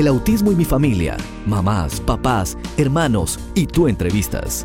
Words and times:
El 0.00 0.08
autismo 0.08 0.50
y 0.50 0.54
mi 0.54 0.64
familia, 0.64 1.18
mamás, 1.44 2.00
papás, 2.00 2.56
hermanos 2.78 3.38
y 3.54 3.66
tú 3.66 3.86
entrevistas. 3.86 4.64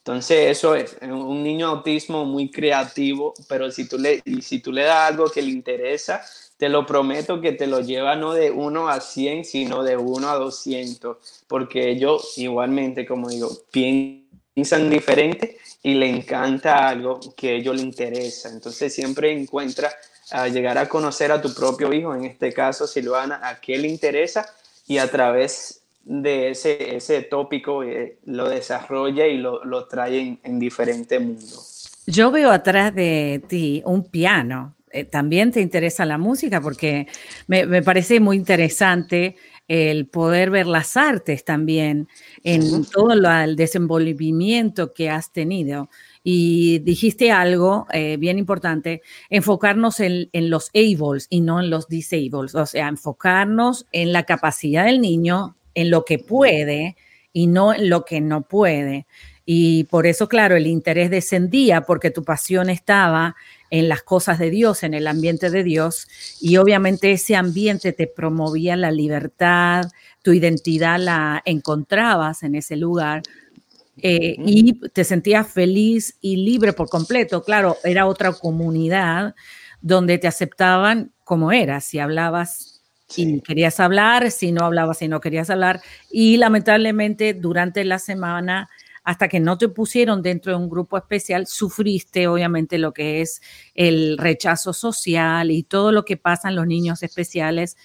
Entonces 0.00 0.50
eso 0.50 0.74
es 0.74 0.98
un 1.00 1.42
niño 1.42 1.68
autismo 1.68 2.26
muy 2.26 2.50
creativo, 2.50 3.32
pero 3.48 3.70
si 3.70 3.88
tú 3.88 3.96
le, 3.96 4.22
si 4.42 4.60
tú 4.60 4.72
le 4.72 4.82
das 4.82 5.12
algo 5.12 5.30
que 5.30 5.40
le 5.40 5.48
interesa, 5.48 6.20
te 6.58 6.68
lo 6.68 6.84
prometo 6.84 7.40
que 7.40 7.52
te 7.52 7.66
lo 7.66 7.80
lleva 7.80 8.14
no 8.14 8.34
de 8.34 8.50
1 8.50 8.88
a 8.90 9.00
100, 9.00 9.46
sino 9.46 9.82
de 9.82 9.96
1 9.96 10.28
a 10.28 10.34
200, 10.34 11.44
porque 11.48 11.88
ellos 11.92 12.36
igualmente, 12.36 13.06
como 13.06 13.30
digo, 13.30 13.48
piensan 13.70 14.90
diferente 14.90 15.56
y 15.86 15.94
le 15.94 16.08
encanta 16.08 16.88
algo 16.88 17.20
que 17.36 17.50
a 17.50 17.52
ellos 17.52 17.76
le 17.76 17.82
interesa. 17.82 18.48
Entonces 18.48 18.92
siempre 18.92 19.30
encuentra 19.30 19.88
a 20.32 20.48
llegar 20.48 20.76
a 20.78 20.88
conocer 20.88 21.30
a 21.30 21.40
tu 21.40 21.54
propio 21.54 21.92
hijo, 21.92 22.12
en 22.12 22.24
este 22.24 22.52
caso 22.52 22.88
Silvana, 22.88 23.38
a 23.40 23.60
qué 23.60 23.78
le 23.78 23.86
interesa 23.86 24.52
y 24.88 24.98
a 24.98 25.08
través 25.08 25.82
de 26.02 26.50
ese, 26.50 26.96
ese 26.96 27.22
tópico 27.22 27.84
eh, 27.84 28.18
lo 28.24 28.48
desarrolla 28.48 29.28
y 29.28 29.38
lo, 29.38 29.64
lo 29.64 29.86
trae 29.86 30.18
en, 30.18 30.40
en 30.42 30.58
diferentes 30.58 31.20
mundos. 31.20 31.88
Yo 32.04 32.32
veo 32.32 32.50
atrás 32.50 32.92
de 32.92 33.40
ti 33.46 33.80
un 33.84 34.10
piano. 34.10 34.74
Eh, 34.90 35.04
también 35.04 35.52
te 35.52 35.60
interesa 35.60 36.04
la 36.04 36.18
música 36.18 36.60
porque 36.60 37.06
me, 37.46 37.64
me, 37.64 37.80
parece 37.82 38.18
muy 38.18 38.36
interesante 38.36 39.36
el 39.68 40.06
poder 40.06 40.50
ver 40.50 40.66
las 40.66 40.96
artes 40.96 41.44
también 41.44 42.08
en 42.44 42.84
todo 42.84 43.12
el 43.12 43.56
desenvolvimiento 43.56 44.92
que 44.92 45.10
has 45.10 45.32
tenido. 45.32 45.90
Y 46.22 46.80
dijiste 46.80 47.32
algo 47.32 47.86
eh, 47.92 48.16
bien 48.18 48.38
importante, 48.38 49.02
enfocarnos 49.30 50.00
en, 50.00 50.28
en 50.32 50.50
los 50.50 50.70
ables 50.74 51.26
y 51.30 51.40
no 51.40 51.60
en 51.60 51.70
los 51.70 51.88
disables, 51.88 52.54
o 52.54 52.66
sea, 52.66 52.88
enfocarnos 52.88 53.86
en 53.92 54.12
la 54.12 54.24
capacidad 54.24 54.86
del 54.86 55.00
niño 55.00 55.56
en 55.74 55.90
lo 55.90 56.04
que 56.04 56.18
puede 56.18 56.96
y 57.32 57.46
no 57.46 57.74
en 57.74 57.90
lo 57.90 58.04
que 58.04 58.20
no 58.20 58.42
puede. 58.42 59.06
Y 59.44 59.84
por 59.84 60.06
eso, 60.06 60.28
claro, 60.28 60.56
el 60.56 60.66
interés 60.66 61.10
descendía 61.10 61.82
porque 61.82 62.10
tu 62.10 62.24
pasión 62.24 62.68
estaba 62.68 63.36
en 63.70 63.88
las 63.88 64.02
cosas 64.02 64.38
de 64.38 64.50
Dios, 64.50 64.82
en 64.82 64.94
el 64.94 65.06
ambiente 65.06 65.50
de 65.50 65.64
Dios, 65.64 66.08
y 66.40 66.56
obviamente 66.56 67.12
ese 67.12 67.36
ambiente 67.36 67.92
te 67.92 68.06
promovía 68.06 68.76
la 68.76 68.90
libertad, 68.90 69.84
tu 70.22 70.32
identidad 70.32 70.98
la 70.98 71.42
encontrabas 71.44 72.42
en 72.42 72.54
ese 72.54 72.76
lugar. 72.76 73.22
Eh, 74.02 74.36
y 74.38 74.74
te 74.90 75.04
sentías 75.04 75.48
feliz 75.48 76.18
y 76.20 76.36
libre 76.36 76.74
por 76.74 76.90
completo. 76.90 77.42
Claro, 77.42 77.78
era 77.82 78.06
otra 78.06 78.32
comunidad 78.32 79.34
donde 79.80 80.18
te 80.18 80.28
aceptaban 80.28 81.12
como 81.24 81.50
eras, 81.50 81.84
si 81.84 81.98
hablabas 81.98 82.82
y 83.14 83.40
querías 83.40 83.78
hablar, 83.80 84.30
si 84.30 84.52
no 84.52 84.64
hablabas, 84.64 84.98
si 84.98 85.08
no 85.08 85.20
querías 85.20 85.48
hablar. 85.50 85.80
Y 86.10 86.36
lamentablemente 86.36 87.34
durante 87.34 87.84
la 87.84 87.98
semana, 87.98 88.68
hasta 89.06 89.28
que 89.28 89.38
no 89.38 89.56
te 89.56 89.68
pusieron 89.68 90.20
dentro 90.20 90.50
de 90.50 90.58
un 90.58 90.68
grupo 90.68 90.98
especial, 90.98 91.46
sufriste 91.46 92.26
obviamente 92.26 92.76
lo 92.76 92.92
que 92.92 93.20
es 93.20 93.40
el 93.72 94.18
rechazo 94.18 94.72
social 94.72 95.52
y 95.52 95.62
todo 95.62 95.92
lo 95.92 96.04
que 96.04 96.16
pasan 96.16 96.56
los 96.56 96.66
niños 96.66 97.04
especiales, 97.04 97.76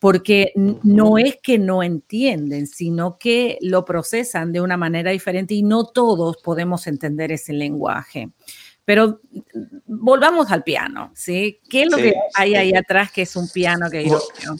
porque 0.00 0.52
no 0.56 1.16
es 1.16 1.36
que 1.40 1.60
no 1.60 1.84
entienden, 1.84 2.66
sino 2.66 3.18
que 3.18 3.56
lo 3.60 3.84
procesan 3.84 4.52
de 4.52 4.60
una 4.60 4.76
manera 4.76 5.12
diferente 5.12 5.54
y 5.54 5.62
no 5.62 5.86
todos 5.86 6.38
podemos 6.38 6.88
entender 6.88 7.30
ese 7.30 7.52
lenguaje. 7.52 8.30
Pero 8.84 9.20
volvamos 9.86 10.50
al 10.50 10.64
piano, 10.64 11.12
¿sí? 11.14 11.60
¿Qué 11.70 11.84
es 11.84 11.90
lo 11.90 11.98
que 11.98 12.14
hay 12.34 12.56
ahí 12.56 12.74
atrás 12.74 13.12
que 13.12 13.22
es 13.22 13.36
un 13.36 13.48
piano 13.48 13.88
que 13.88 14.04
yo 14.04 14.20
veo? 14.42 14.56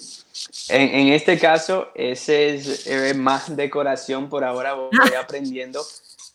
En, 0.69 0.83
en, 0.83 1.13
este 1.13 1.39
caso, 1.39 1.89
ese 1.95 2.55
es 2.55 3.17
más 3.17 3.55
decoración 3.55 4.29
por 4.29 4.45
ahora, 4.45 4.75
voy 4.75 4.91
aprendiendo, 5.21 5.85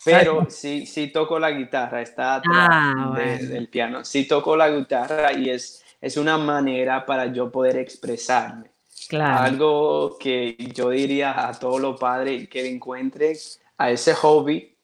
pero 0.06 0.48
sí, 0.50 0.86
sí 0.86 1.08
toco 1.08 1.40
la 1.40 1.52
guitarra, 1.52 2.02
está 2.02 2.36
atrás 2.36 2.70
ah, 2.72 3.14
de, 3.18 3.48
del 3.48 3.68
piano. 3.68 4.06
Sí 4.06 4.28
toco 4.28 4.56
la 4.56 4.70
guitarra 4.70 5.34
y 5.34 5.50
es, 5.50 5.84
es 6.00 6.18
una 6.18 6.38
manera 6.38 7.06
para 7.06 7.28
yo 7.32 7.52
poder 7.52 7.78
expresarme. 7.78 8.72
Claro. 9.08 9.44
Algo 9.44 10.18
que 10.20 10.56
yo 10.74 10.90
diría 10.90 11.48
a 11.48 11.58
todos 11.58 11.82
los 11.82 12.00
padres 12.00 12.48
que 12.48 12.70
encuentren 12.70 13.36
a 13.78 13.92
ese 13.92 14.14
hobby 14.14 14.78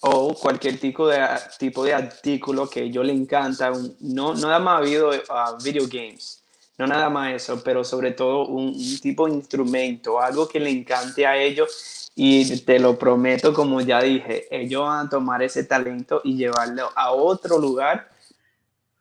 o 0.00 0.34
cualquier 0.34 0.78
tipo 0.78 1.08
de, 1.08 1.26
tipo 1.58 1.84
de 1.84 1.94
artículo 1.94 2.68
que 2.68 2.90
yo 2.90 3.02
le 3.02 3.12
encanta, 3.12 3.72
no, 4.00 4.34
nada 4.34 4.58
más 4.58 4.80
habido 4.80 5.08
uh, 5.10 5.62
video 5.62 5.86
games, 5.88 6.43
no 6.78 6.86
nada 6.86 7.08
más 7.08 7.34
eso, 7.34 7.62
pero 7.62 7.84
sobre 7.84 8.12
todo 8.12 8.46
un, 8.46 8.68
un, 8.68 8.98
tipo 9.00 9.26
de 9.26 9.34
instrumento, 9.34 10.20
algo 10.20 10.48
que 10.48 10.60
le 10.60 10.70
encante 10.70 11.26
a 11.26 11.36
ellos. 11.36 12.10
Y 12.16 12.60
te 12.60 12.78
lo 12.78 12.96
prometo, 12.96 13.52
como 13.52 13.80
ya 13.80 14.00
dije, 14.00 14.46
ellos 14.50 14.82
van 14.82 15.06
a 15.06 15.10
tomar 15.10 15.42
ese 15.42 15.64
talento 15.64 16.20
y 16.22 16.36
llevarlo 16.36 16.90
a 16.94 17.10
otro 17.12 17.58
lugar, 17.58 18.08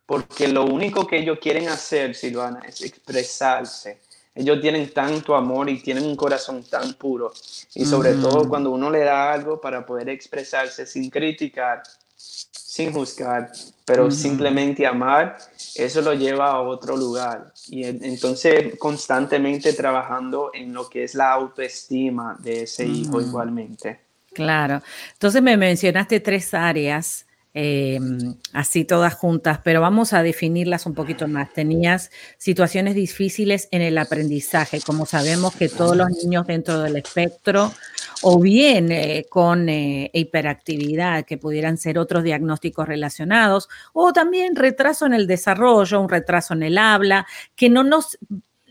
porque 0.05 0.47
lo 0.47 0.65
único 0.65 1.05
que 1.05 1.19
ellos 1.19 1.37
quieren 1.39 1.69
hacer, 1.69 2.15
Silvana, 2.15 2.61
es 2.67 2.81
expresarse. 2.81 3.99
Ellos 4.35 4.59
tienen 4.61 4.91
tanto 4.91 5.35
amor 5.35 5.69
y 5.69 5.81
tienen 5.81 6.05
un 6.05 6.15
corazón 6.15 6.63
tan 6.63 6.93
puro. 6.93 7.31
Y 7.75 7.85
sobre 7.85 8.13
todo 8.13 8.49
cuando 8.49 8.71
uno 8.71 8.89
le 8.89 8.99
da 8.99 9.31
algo 9.31 9.61
para 9.61 9.85
poder 9.85 10.09
expresarse 10.09 10.87
sin 10.87 11.11
criticar, 11.11 11.83
sin 12.73 12.91
juzgar, 12.91 13.51
pero 13.85 14.09
simplemente 14.09 14.87
amar, 14.87 15.37
eso 15.75 16.01
lo 16.01 16.15
lleva 16.15 16.49
a 16.49 16.61
otro 16.61 16.97
lugar. 16.97 17.53
Y 17.67 17.83
entonces 17.83 18.79
constantemente 18.79 19.73
trabajando 19.73 20.49
en 20.55 20.73
lo 20.73 20.89
que 20.89 21.03
es 21.03 21.13
la 21.13 21.31
autoestima 21.33 22.35
de 22.39 22.63
ese 22.63 22.87
hijo 22.87 23.21
igualmente. 23.21 23.99
Claro. 24.33 24.81
Entonces 25.11 25.43
me 25.43 25.55
mencionaste 25.55 26.19
tres 26.19 26.51
áreas 26.55 27.27
eh, 27.55 27.99
así 28.51 28.83
todas 28.83 29.13
juntas, 29.13 29.59
pero 29.63 29.79
vamos 29.79 30.13
a 30.13 30.23
definirlas 30.23 30.85
un 30.85 30.95
poquito 30.95 31.27
más. 31.27 31.53
Tenías 31.53 32.09
situaciones 32.37 32.95
difíciles 32.95 33.67
en 33.71 33.81
el 33.83 33.97
aprendizaje, 33.97 34.81
como 34.81 35.05
sabemos 35.05 35.55
que 35.55 35.69
todos 35.69 35.95
los 35.95 36.09
niños 36.09 36.47
dentro 36.47 36.81
del 36.81 36.95
espectro, 36.95 37.71
o 38.23 38.39
bien 38.39 38.91
eh, 38.91 39.25
con 39.29 39.69
eh, 39.69 40.09
hiperactividad, 40.13 41.25
que 41.25 41.37
pudieran 41.37 41.77
ser 41.77 41.99
otros 41.99 42.23
diagnósticos 42.23 42.87
relacionados, 42.87 43.69
o 43.93 44.13
también 44.13 44.55
retraso 44.55 45.05
en 45.05 45.13
el 45.13 45.27
desarrollo, 45.27 46.01
un 46.01 46.09
retraso 46.09 46.55
en 46.55 46.63
el 46.63 46.77
habla, 46.77 47.27
que 47.55 47.69
no 47.69 47.83
nos 47.83 48.17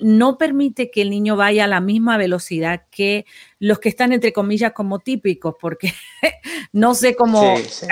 no 0.03 0.37
permite 0.37 0.91
que 0.91 1.03
el 1.03 1.11
niño 1.11 1.37
vaya 1.37 1.65
a 1.65 1.69
la 1.69 1.81
misma 1.81 2.17
velocidad 2.17 2.83
que 2.91 3.25
los 3.63 3.79
que 3.79 3.91
están 3.91 4.13
entre 4.13 4.33
comillas 4.33 4.73
como 4.73 4.99
típicos, 4.99 5.55
porque 5.61 5.95
no 6.73 6.97
sé 6.97 7.15
cómo 7.15 7.57
sí, 7.59 7.87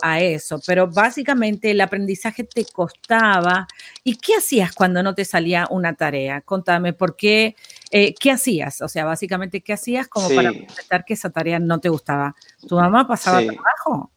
a 0.00 0.20
eso, 0.20 0.60
pero 0.64 0.86
básicamente 0.86 1.72
el 1.72 1.80
aprendizaje 1.80 2.44
te 2.44 2.64
costaba. 2.64 3.66
¿Y 4.04 4.18
qué 4.18 4.36
hacías 4.36 4.72
cuando 4.72 5.02
no 5.02 5.12
te 5.16 5.24
salía 5.24 5.66
una 5.68 5.94
tarea? 5.94 6.42
Contame, 6.42 6.92
¿por 6.92 7.16
qué? 7.16 7.56
Eh, 7.90 8.14
¿Qué 8.14 8.30
hacías? 8.30 8.82
O 8.82 8.88
sea, 8.88 9.04
básicamente, 9.04 9.62
¿qué 9.62 9.72
hacías 9.72 10.06
como 10.06 10.28
sí. 10.28 10.36
para 10.36 10.52
completar 10.52 11.04
que 11.04 11.14
esa 11.14 11.30
tarea 11.30 11.58
no 11.58 11.80
te 11.80 11.88
gustaba? 11.88 12.36
¿Tu 12.68 12.76
mamá 12.76 13.08
pasaba 13.08 13.42
trabajo? 13.42 14.12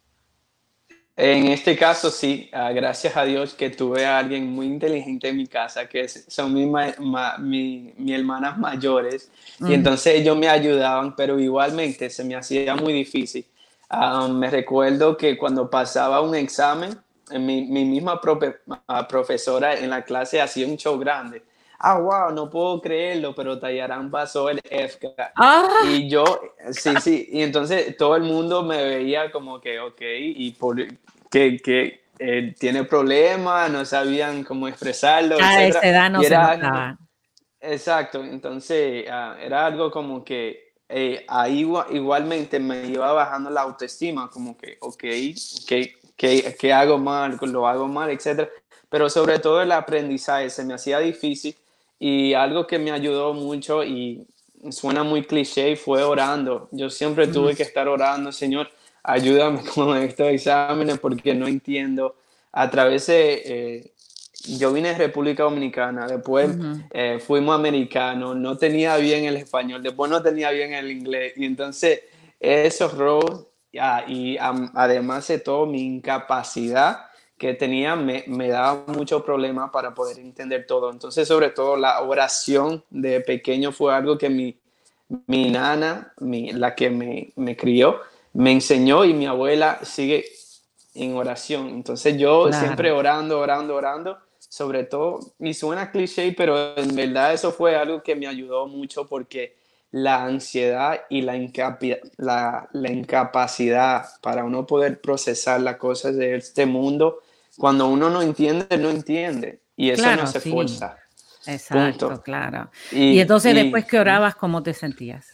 En 1.20 1.48
este 1.48 1.76
caso, 1.76 2.12
sí, 2.12 2.48
uh, 2.54 2.72
gracias 2.76 3.18
a 3.18 3.26
Dios 3.26 3.56
que 3.56 3.72
tuve 3.72 4.06
a 4.06 4.20
alguien 4.20 4.52
muy 4.52 4.68
inteligente 4.68 5.30
en 5.30 5.38
mi 5.38 5.48
casa, 5.48 5.90
que 5.90 6.08
son 6.08 6.54
mis 6.54 6.68
mi, 7.40 7.92
mi 7.98 8.14
hermanas 8.14 8.60
mayores, 8.60 9.32
mm. 9.58 9.72
y 9.72 9.74
entonces 9.74 10.14
ellos 10.14 10.38
me 10.38 10.48
ayudaban, 10.48 11.16
pero 11.16 11.40
igualmente 11.40 12.12
se 12.12 12.24
me 12.24 12.36
hacía 12.36 12.76
muy 12.76 12.94
difícil. 12.94 13.44
Um, 13.90 14.38
me 14.38 14.52
recuerdo 14.52 15.18
que 15.18 15.40
cuando 15.40 15.68
pasaba 15.68 16.22
un 16.22 16.36
examen, 16.36 16.96
mi, 17.32 17.64
mi 17.64 17.84
misma 17.84 18.22
profe, 18.22 18.58
uh, 18.68 19.08
profesora 19.10 19.74
en 19.74 19.90
la 19.90 20.04
clase 20.04 20.40
hacía 20.40 20.68
un 20.68 20.78
show 20.78 21.00
grande. 21.00 21.42
Ah, 21.80 22.00
wow, 22.00 22.34
no 22.34 22.50
puedo 22.50 22.82
creerlo, 22.82 23.36
pero 23.36 23.60
Tayarán 23.60 24.10
pasó 24.10 24.50
el 24.50 24.60
FK. 24.64 25.06
Ah. 25.36 25.68
Y 25.86 26.10
yo, 26.10 26.24
sí, 26.72 26.90
sí, 27.02 27.30
y 27.32 27.44
entonces 27.44 27.96
todo 27.98 28.16
el 28.16 28.24
mundo 28.24 28.64
me 28.64 28.84
veía 28.84 29.32
como 29.32 29.62
que, 29.62 29.80
ok, 29.80 30.02
y 30.02 30.52
por, 30.52 30.78
que, 31.30 31.58
que 31.58 32.02
eh, 32.18 32.56
tiene 32.58 32.84
problemas, 32.84 33.70
no 33.70 33.86
sabían 33.86 34.44
cómo 34.44 34.68
expresarlo. 34.68 35.38
A 35.40 35.64
esa 35.64 35.82
edad 35.82 36.10
no 36.10 36.22
era, 36.22 36.52
se 36.52 36.58
notaba. 36.58 36.98
Exacto, 37.60 38.24
entonces 38.24 39.06
uh, 39.08 39.38
era 39.40 39.66
algo 39.66 39.92
como 39.92 40.24
que 40.24 40.74
eh, 40.90 41.26
ahí 41.28 41.68
igualmente 41.92 42.60
me 42.60 42.88
iba 42.88 43.12
bajando 43.12 43.50
la 43.52 43.62
autoestima, 43.62 44.30
como 44.30 44.58
que, 44.58 44.78
ok, 44.80 45.00
¿qué, 45.68 45.96
qué, 46.16 46.56
qué 46.60 46.74
hago 46.74 46.98
mal? 46.98 47.38
Lo 47.42 47.68
hago 47.68 47.88
mal, 47.88 48.10
etc. 48.10 48.50
Pero 48.90 49.10
sobre 49.10 49.38
todo 49.38 49.62
el 49.62 49.72
aprendizaje 49.72 50.50
se 50.50 50.64
me 50.64 50.74
hacía 50.74 51.00
difícil 51.00 51.56
y 52.00 52.34
algo 52.34 52.68
que 52.68 52.80
me 52.80 52.92
ayudó 52.92 53.34
mucho 53.34 53.84
y 53.84 54.26
suena 54.70 55.04
muy 55.04 55.24
cliché 55.24 55.76
fue 55.76 56.04
orando. 56.04 56.68
Yo 56.72 56.90
siempre 56.90 57.28
tuve 57.28 57.56
que 57.56 57.64
estar 57.64 57.88
orando, 57.88 58.32
Señor, 58.32 58.70
ayúdame 59.04 59.62
con 59.76 59.98
estos 59.98 60.28
exámenes 60.28 61.00
porque 61.00 61.34
no 61.34 61.48
entiendo. 61.48 62.16
A 62.52 62.70
través 62.70 63.08
de, 63.08 63.42
eh, 63.46 63.92
yo 64.58 64.72
vine 64.74 64.90
de 64.90 64.96
República 64.96 65.44
Dominicana, 65.44 66.08
después 66.08 66.50
eh, 66.92 67.20
fuimos 67.20 67.56
americanos, 67.56 68.36
no 68.36 68.58
tenía 68.58 68.98
bien 68.98 69.26
el 69.26 69.38
español, 69.38 69.84
después 69.84 70.10
no 70.10 70.24
tenía 70.24 70.50
bien 70.52 70.74
el 70.74 70.90
inglés, 70.90 71.34
y 71.36 71.46
entonces 71.46 72.02
esos 72.40 72.98
roles, 72.98 73.42
y 74.08 74.38
además 74.40 75.28
de 75.28 75.40
todo 75.40 75.66
mi 75.66 75.82
incapacidad 75.82 77.07
que 77.38 77.54
tenía, 77.54 77.96
me, 77.96 78.24
me 78.28 78.48
daba 78.48 78.84
mucho 78.88 79.24
problema 79.24 79.72
para 79.72 79.94
poder 79.94 80.20
entender 80.20 80.66
todo. 80.66 80.92
Entonces, 80.92 81.28
sobre 81.28 81.50
todo 81.50 81.78
la 81.78 82.02
oración 82.02 82.84
de 82.90 83.22
pequeño 83.22 83.72
fue 83.72 83.94
algo 83.94 84.18
que 84.18 84.30
mi, 84.30 84.58
mi 85.28 85.50
nana, 85.52 86.14
mi, 86.20 86.52
la 86.52 86.76
que 86.76 86.90
me, 86.90 87.32
me 87.36 87.56
crió, 87.56 88.00
me 88.34 88.52
enseñó 88.52 89.06
y 89.06 89.14
mi 89.14 89.26
abuela 89.26 89.80
sigue 89.84 90.26
en 90.96 91.16
oración. 91.16 91.70
Entonces 91.70 92.18
yo 92.18 92.52
siempre 92.52 92.92
orando, 92.92 93.40
orando, 93.40 93.76
orando 93.76 94.18
sobre 94.50 94.86
todo, 94.86 95.20
y 95.40 95.54
suena 95.54 95.92
cliché, 95.92 96.34
pero 96.36 96.78
en 96.78 96.96
verdad 96.96 97.34
eso 97.34 97.52
fue 97.52 97.76
algo 97.76 98.02
que 98.02 98.16
me 98.16 98.28
ayudó 98.28 98.68
mucho 98.68 99.08
porque 99.08 99.56
la 99.92 100.24
ansiedad 100.24 101.02
y 101.10 101.22
la, 101.22 101.34
la, 102.18 102.70
la, 102.72 102.92
incapacidad 102.92 104.06
para 104.22 104.44
uno 104.44 104.66
poder 104.66 105.00
procesar 105.02 105.62
las 105.62 105.78
cosas 105.78 106.16
de 106.16 106.36
este 106.36 106.66
mundo, 106.66 107.20
cuando 107.58 107.88
uno 107.88 108.10
no 108.10 108.22
entiende, 108.22 108.78
no 108.78 108.90
entiende. 108.90 109.62
Y 109.76 109.90
eso 109.90 110.16
no 110.16 110.28
se 110.28 110.40
fuerza. 110.40 110.98
Exacto, 111.46 112.22
claro. 112.22 112.70
Y, 112.92 113.20
entonces 113.20 113.56
después 113.56 113.86
que 113.86 114.00
orabas, 114.00 114.36
¿cómo 114.36 114.64
te 114.64 114.74
sentías? 114.74 115.28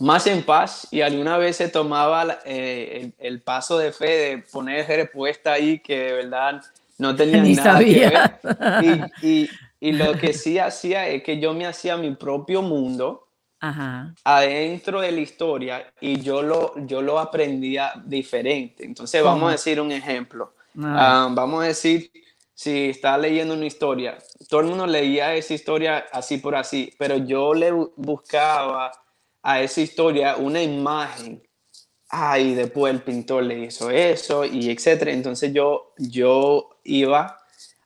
Más 0.00 0.26
en 0.26 0.42
paz 0.42 0.88
y 0.90 1.02
alguna 1.02 1.38
vez 1.38 1.56
se 1.56 1.68
tomaba 1.68 2.40
eh, 2.44 3.12
el, 3.18 3.26
el, 3.26 3.42
paso 3.42 3.78
de 3.78 3.92
fe 3.92 4.06
de 4.06 4.38
poner 4.38 4.88
respuesta 4.88 5.52
ahí 5.52 5.78
que 5.78 5.96
de 5.96 6.12
verdad 6.12 6.60
no 6.98 7.14
tenía 7.16 7.42
Ni 7.42 7.54
nada 7.54 7.74
sabía. 7.74 8.40
que 8.42 8.48
ver. 8.48 9.10
Y, 9.22 9.48
y, 9.80 9.92
lo 9.92 10.14
que 10.14 10.32
sí 10.32 10.58
hacía 10.58 11.08
es 11.08 11.22
que 11.22 11.38
yo 11.38 11.54
me 11.54 11.66
hacía 11.66 11.96
mi 11.96 12.12
propio 12.14 12.62
mundo 12.62 13.28
adentro 14.24 15.00
de 15.00 15.12
la 15.12 15.20
historia 15.20 15.92
y 16.00 16.20
yo 16.20 16.42
lo, 16.42 16.74
yo 16.86 17.00
lo 17.00 17.18
aprendía 17.18 17.92
diferente. 18.04 18.84
Entonces, 18.84 19.22
vamos 19.22 19.48
a 19.48 19.52
decir 19.52 19.80
un 19.80 19.90
ejemplo. 19.90 20.54
Ah, 20.82 21.28
vamos 21.30 21.62
a 21.62 21.68
decir, 21.68 22.10
si 22.54 22.90
está 22.90 23.16
leyendo 23.18 23.54
una 23.54 23.66
historia, 23.66 24.18
todo 24.48 24.60
el 24.60 24.66
mundo 24.66 24.86
leía 24.86 25.34
esa 25.34 25.54
historia 25.54 26.06
así 26.12 26.38
por 26.38 26.56
así, 26.56 26.92
pero 26.98 27.16
yo 27.16 27.54
le 27.54 27.70
buscaba 27.96 28.92
a 29.42 29.60
esa 29.60 29.80
historia 29.80 30.36
una 30.36 30.62
imagen 30.62 31.42
ah, 32.10 32.38
y 32.38 32.54
después 32.54 32.92
el 32.94 33.02
pintor 33.02 33.44
le 33.44 33.58
hizo 33.66 33.90
eso 33.90 34.44
y 34.44 34.70
etcétera. 34.70 35.12
Entonces 35.12 35.52
yo, 35.52 35.92
yo 35.98 36.70
iba 36.84 37.38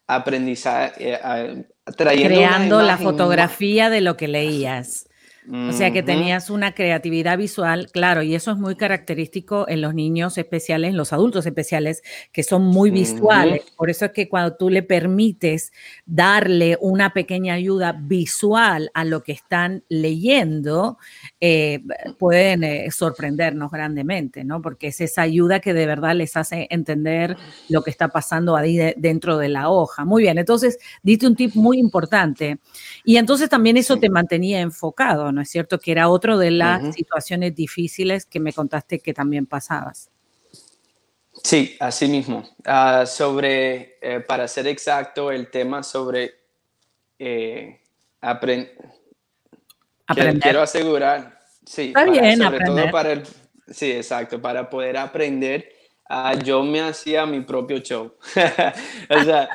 aprendizaje, 0.06 1.14
eh, 1.14 1.64
trayendo 1.96 2.28
creando 2.28 2.82
la 2.82 2.96
fotografía 2.96 3.90
de 3.90 4.00
lo 4.00 4.16
que 4.16 4.28
leías. 4.28 5.07
O 5.50 5.72
sea 5.72 5.90
que 5.92 6.02
tenías 6.02 6.50
una 6.50 6.74
creatividad 6.74 7.38
visual, 7.38 7.88
claro, 7.90 8.22
y 8.22 8.34
eso 8.34 8.50
es 8.50 8.58
muy 8.58 8.76
característico 8.76 9.66
en 9.66 9.80
los 9.80 9.94
niños 9.94 10.36
especiales, 10.36 10.90
en 10.90 10.96
los 10.98 11.14
adultos 11.14 11.46
especiales, 11.46 12.02
que 12.32 12.42
son 12.42 12.64
muy 12.64 12.90
visuales. 12.90 13.62
Por 13.76 13.88
eso 13.88 14.04
es 14.04 14.12
que 14.12 14.28
cuando 14.28 14.56
tú 14.56 14.68
le 14.68 14.82
permites 14.82 15.72
darle 16.04 16.76
una 16.82 17.14
pequeña 17.14 17.54
ayuda 17.54 17.92
visual 17.92 18.90
a 18.92 19.04
lo 19.04 19.22
que 19.22 19.32
están 19.32 19.84
leyendo, 19.88 20.98
eh, 21.40 21.80
pueden 22.18 22.64
eh, 22.64 22.90
sorprendernos 22.90 23.70
grandemente, 23.70 24.44
¿no? 24.44 24.60
Porque 24.60 24.88
es 24.88 25.00
esa 25.00 25.22
ayuda 25.22 25.60
que 25.60 25.72
de 25.72 25.86
verdad 25.86 26.14
les 26.14 26.36
hace 26.36 26.66
entender 26.68 27.38
lo 27.70 27.82
que 27.82 27.90
está 27.90 28.08
pasando 28.08 28.54
ahí 28.54 28.78
dentro 28.98 29.38
de 29.38 29.48
la 29.48 29.70
hoja. 29.70 30.04
Muy 30.04 30.24
bien, 30.24 30.36
entonces 30.36 30.78
diste 31.02 31.26
un 31.26 31.36
tip 31.36 31.54
muy 31.54 31.78
importante. 31.78 32.58
Y 33.04 33.16
entonces 33.16 33.48
también 33.48 33.78
eso 33.78 33.96
te 33.96 34.10
mantenía 34.10 34.60
enfocado, 34.60 35.32
¿no? 35.32 35.37
¿No 35.38 35.42
es 35.42 35.50
cierto? 35.50 35.78
Que 35.78 35.92
era 35.92 36.08
otro 36.08 36.36
de 36.36 36.50
las 36.50 36.92
situaciones 36.96 37.54
difíciles 37.54 38.26
que 38.26 38.40
me 38.40 38.52
contaste 38.52 38.98
que 38.98 39.14
también 39.14 39.46
pasabas. 39.46 40.10
Sí, 41.44 41.76
así 41.78 42.08
mismo. 42.08 42.42
Ah, 42.64 43.04
sobre, 43.06 43.98
eh, 44.02 44.18
para 44.18 44.48
ser 44.48 44.66
exacto, 44.66 45.30
el 45.30 45.48
tema 45.48 45.84
sobre 45.84 46.34
eh, 47.20 47.80
aprender. 48.20 48.76
Quiero, 50.42 50.60
asegurar, 50.60 51.38
sí, 51.64 51.94
bien, 52.10 52.38
sobre 52.38 52.64
todo 52.64 52.90
para 52.90 53.12
el, 53.12 53.22
sí, 53.70 53.92
exacto, 53.92 54.42
para 54.42 54.68
poder 54.68 54.96
aprender 54.96 55.72
Ah, 56.10 56.32
yo 56.42 56.62
me 56.62 56.80
hacía 56.80 57.26
mi 57.26 57.42
propio 57.42 57.80
show. 57.80 58.14
o 59.10 59.24
sea, 59.24 59.50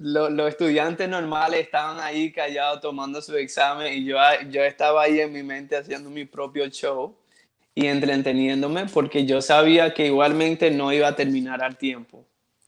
los 0.00 0.48
estudiantes 0.48 1.08
normales 1.08 1.60
estaban 1.60 2.00
ahí 2.00 2.32
callados 2.32 2.80
tomando 2.80 3.22
su 3.22 3.36
examen 3.36 3.92
y 3.92 4.04
yo, 4.04 4.16
yo 4.50 4.64
estaba 4.64 5.04
ahí 5.04 5.20
en 5.20 5.32
mi 5.32 5.44
mente 5.44 5.76
haciendo 5.76 6.10
mi 6.10 6.24
propio 6.24 6.66
show 6.68 7.14
y 7.72 7.86
entreteniéndome 7.86 8.86
porque 8.86 9.26
yo 9.26 9.40
sabía 9.40 9.94
que 9.94 10.06
igualmente 10.06 10.72
no 10.72 10.92
iba 10.92 11.06
a 11.06 11.14
terminar 11.14 11.62
al 11.62 11.78
tiempo. 11.78 12.26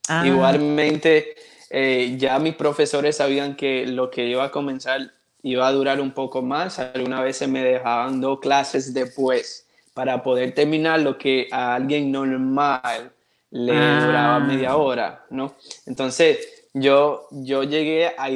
Ah. 0.08 0.24
Igualmente, 0.24 1.34
eh, 1.70 2.14
ya 2.18 2.38
mis 2.38 2.54
profesores 2.54 3.16
sabían 3.16 3.56
que 3.56 3.84
lo 3.84 4.12
que 4.12 4.26
iba 4.26 4.44
a 4.44 4.52
comenzar 4.52 5.12
iba 5.42 5.66
a 5.66 5.72
durar 5.72 6.00
un 6.00 6.12
poco 6.12 6.40
más. 6.40 6.78
Algunas 6.78 7.24
veces 7.24 7.48
me 7.48 7.64
dejaban 7.64 8.20
dos 8.20 8.38
clases 8.38 8.94
después 8.94 9.66
para 9.94 10.22
poder 10.22 10.54
terminar 10.54 11.00
lo 11.00 11.18
que 11.18 11.48
a 11.50 11.74
alguien 11.74 12.12
normal 12.12 13.12
le 13.50 13.72
duraba 13.72 14.36
ah. 14.36 14.40
media 14.40 14.76
hora, 14.76 15.24
¿no? 15.30 15.56
Entonces, 15.86 16.66
yo, 16.72 17.26
yo 17.30 17.64
llegué 17.64 18.12
a 18.16 18.30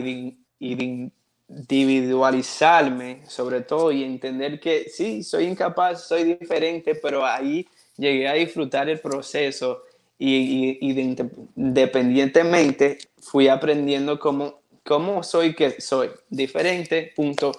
individualizarme 0.59 3.23
sobre 3.29 3.61
todo 3.61 3.93
y 3.93 4.03
entender 4.03 4.59
que 4.59 4.89
sí, 4.89 5.23
soy 5.23 5.45
incapaz, 5.45 6.09
soy 6.09 6.25
diferente, 6.25 6.97
pero 6.97 7.25
ahí 7.25 7.65
llegué 7.97 8.27
a 8.29 8.33
disfrutar 8.33 8.89
el 8.89 8.99
proceso 8.99 9.85
y, 10.19 10.79
independientemente 10.81 12.99
fui 13.21 13.47
aprendiendo 13.49 14.19
cómo, 14.19 14.63
cómo 14.85 15.23
soy 15.23 15.55
que 15.55 15.81
soy, 15.81 16.11
diferente, 16.29 17.13
punto. 17.15 17.53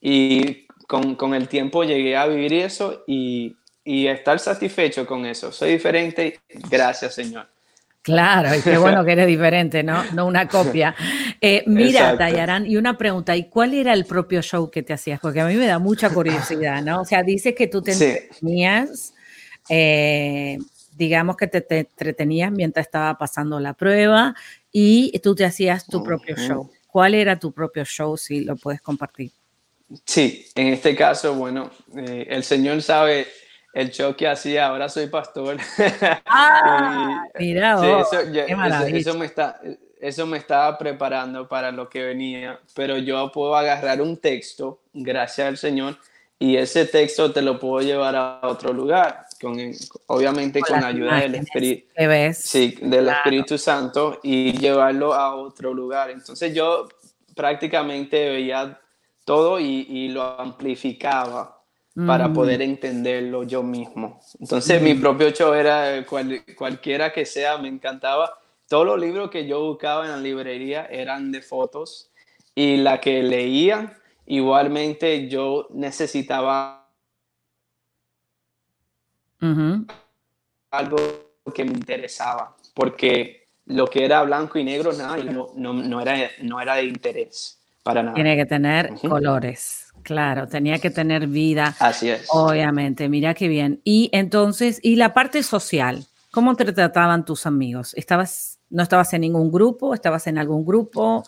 Y 0.00 0.63
con, 0.86 1.14
con, 1.14 1.34
el 1.34 1.48
tiempo 1.48 1.84
llegué 1.84 2.16
a 2.16 2.26
vivir 2.26 2.52
eso 2.52 3.04
y, 3.06 3.56
y, 3.84 4.06
estar 4.06 4.38
satisfecho 4.38 5.06
con 5.06 5.26
eso. 5.26 5.52
Soy 5.52 5.72
diferente, 5.72 6.40
gracias 6.70 7.14
Señor. 7.14 7.48
Claro, 8.04 8.54
y 8.54 8.60
qué 8.60 8.76
bueno 8.76 9.02
que 9.02 9.12
eres 9.12 9.26
diferente, 9.26 9.82
¿no? 9.82 10.04
No 10.12 10.26
una 10.26 10.46
copia. 10.48 10.94
Eh, 11.40 11.64
mira, 11.66 12.14
Dayaran, 12.16 12.66
y 12.66 12.76
una 12.76 12.98
pregunta, 12.98 13.34
¿y 13.34 13.48
cuál 13.48 13.72
era 13.72 13.94
el 13.94 14.04
propio 14.04 14.42
show 14.42 14.70
que 14.70 14.82
te 14.82 14.92
hacías? 14.92 15.18
Porque 15.20 15.40
a 15.40 15.46
mí 15.46 15.54
me 15.54 15.66
da 15.66 15.78
mucha 15.78 16.10
curiosidad, 16.10 16.82
¿no? 16.82 17.00
O 17.00 17.04
sea, 17.06 17.22
dices 17.22 17.54
que 17.54 17.66
tú 17.66 17.80
te 17.80 17.92
entretenías, 17.92 19.14
eh, 19.70 20.58
digamos 20.94 21.38
que 21.38 21.46
te, 21.46 21.62
te, 21.62 21.78
entretenías 21.78 22.52
mientras 22.52 22.84
estaba 22.84 23.16
pasando 23.16 23.58
la 23.58 23.72
prueba 23.72 24.34
y 24.70 25.18
tú 25.20 25.34
te 25.34 25.46
hacías 25.46 25.86
tu 25.86 26.04
propio 26.04 26.36
show. 26.36 26.70
¿Cuál 26.86 27.14
era 27.14 27.38
tu 27.38 27.52
propio 27.52 27.86
show, 27.86 28.18
si 28.18 28.44
lo 28.44 28.56
puedes 28.56 28.82
compartir? 28.82 29.32
Sí, 30.04 30.46
en 30.54 30.68
este 30.68 30.94
caso, 30.94 31.34
bueno, 31.34 31.70
eh, 31.96 32.26
el 32.28 32.44
Señor 32.44 32.82
sabe 32.82 33.26
el 33.74 33.90
show 33.90 34.14
que 34.14 34.28
hacía, 34.28 34.66
ahora 34.66 34.88
soy 34.88 35.08
pastor. 35.08 35.56
Ah, 36.26 37.26
mira, 37.38 37.78
eso, 38.88 39.14
me 39.14 39.26
está, 39.26 39.60
eso 40.00 40.26
me 40.26 40.38
estaba 40.38 40.76
preparando 40.78 41.48
para 41.48 41.70
lo 41.70 41.88
que 41.88 42.02
venía, 42.02 42.58
pero 42.74 42.98
yo 42.98 43.30
puedo 43.32 43.54
agarrar 43.56 44.00
un 44.00 44.16
texto, 44.16 44.80
gracias 44.92 45.46
al 45.46 45.56
Señor, 45.56 45.96
y 46.38 46.56
ese 46.56 46.84
texto 46.86 47.32
te 47.32 47.42
lo 47.42 47.58
puedo 47.58 47.84
llevar 47.84 48.16
a 48.16 48.40
otro 48.42 48.72
lugar, 48.72 49.26
con, 49.40 49.56
obviamente 50.06 50.60
con, 50.60 50.80
la 50.80 50.88
ayuda 50.88 51.20
del 51.20 51.36
Espíritu, 51.36 51.86
sí, 52.34 52.76
del 52.82 53.08
Espíritu 53.08 53.56
Santo 53.56 54.20
y 54.22 54.52
llevarlo 54.52 55.14
a 55.14 55.34
otro 55.36 55.72
lugar. 55.72 56.10
Entonces 56.10 56.52
yo 56.54 56.88
prácticamente 57.34 58.30
veía 58.30 58.78
todo 59.24 59.58
y, 59.58 60.08
lo 60.08 60.22
amplificaba 60.22 61.62
para 62.06 62.28
mm. 62.28 62.34
poder 62.34 62.62
entenderlo 62.62 63.44
yo 63.44 63.62
mismo. 63.62 64.20
Entonces 64.38 64.82
mi 64.82 64.94
propio 64.94 65.30
show 65.30 65.54
era 65.54 66.04
cualquiera 66.56 67.12
que 67.12 67.24
sea, 67.24 67.58
me 67.58 67.68
encantaba. 67.68 68.38
Todos 68.68 68.86
los 68.86 69.00
libros 69.00 69.30
que 69.30 69.46
yo 69.46 69.60
buscaba 69.60 70.04
en 70.04 70.10
la 70.10 70.16
librería 70.18 70.86
eran 70.86 71.30
de 71.32 71.42
fotos 71.42 72.10
y 72.54 72.76
la 72.76 73.00
que 73.00 73.22
leía, 73.22 73.98
igualmente 74.26 75.28
yo 75.28 75.68
necesitaba 75.70 76.88
algo 80.70 80.96
que 81.54 81.64
me 81.64 81.72
interesaba, 81.72 82.56
porque 82.72 83.48
lo 83.66 83.86
que 83.86 84.06
era 84.06 84.22
blanco 84.22 84.58
y 84.58 84.64
negro, 84.64 84.92
nada, 84.94 85.18
no, 85.18 85.52
no, 85.54 85.74
no, 85.74 86.00
era, 86.00 86.30
no 86.40 86.60
era 86.60 86.76
de 86.76 86.84
interés 86.84 87.63
para 87.84 88.02
nada. 88.02 88.14
Tiene 88.14 88.36
que 88.36 88.46
tener 88.46 88.94
colores, 89.08 89.84
Claro, 90.04 90.46
tenía 90.46 90.78
que 90.78 90.90
tener 90.90 91.26
vida. 91.26 91.74
Así 91.78 92.10
es. 92.10 92.26
Obviamente, 92.28 93.08
mira 93.08 93.32
qué 93.32 93.48
bien. 93.48 93.80
Y 93.84 94.10
entonces, 94.12 94.78
y 94.82 94.96
la 94.96 95.14
parte 95.14 95.42
social, 95.42 96.04
¿cómo 96.30 96.54
te 96.56 96.70
trataban 96.70 97.24
tus 97.24 97.46
amigos? 97.46 97.94
¿Estabas, 97.94 98.58
no 98.68 98.82
estabas 98.82 99.14
en 99.14 99.22
ningún 99.22 99.50
grupo? 99.50 99.94
¿Estabas 99.94 100.26
en 100.26 100.36
algún 100.36 100.66
grupo? 100.66 101.24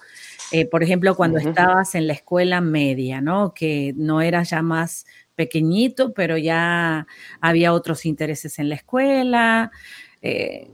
Eh, 0.52 0.66
por 0.66 0.82
ejemplo, 0.82 1.14
cuando 1.14 1.38
estabas 1.38 1.94
en 1.94 2.06
la 2.06 2.12
escuela 2.12 2.60
media, 2.60 3.22
¿no? 3.22 3.54
Que 3.54 3.94
no 3.96 4.20
eras 4.20 4.50
ya 4.50 4.60
más 4.60 5.06
pequeñito, 5.34 6.12
pero 6.12 6.36
ya 6.36 7.06
había 7.40 7.72
otros 7.72 8.04
intereses 8.04 8.58
en 8.58 8.68
la 8.68 8.74
escuela. 8.74 9.70
Eh, 10.20 10.68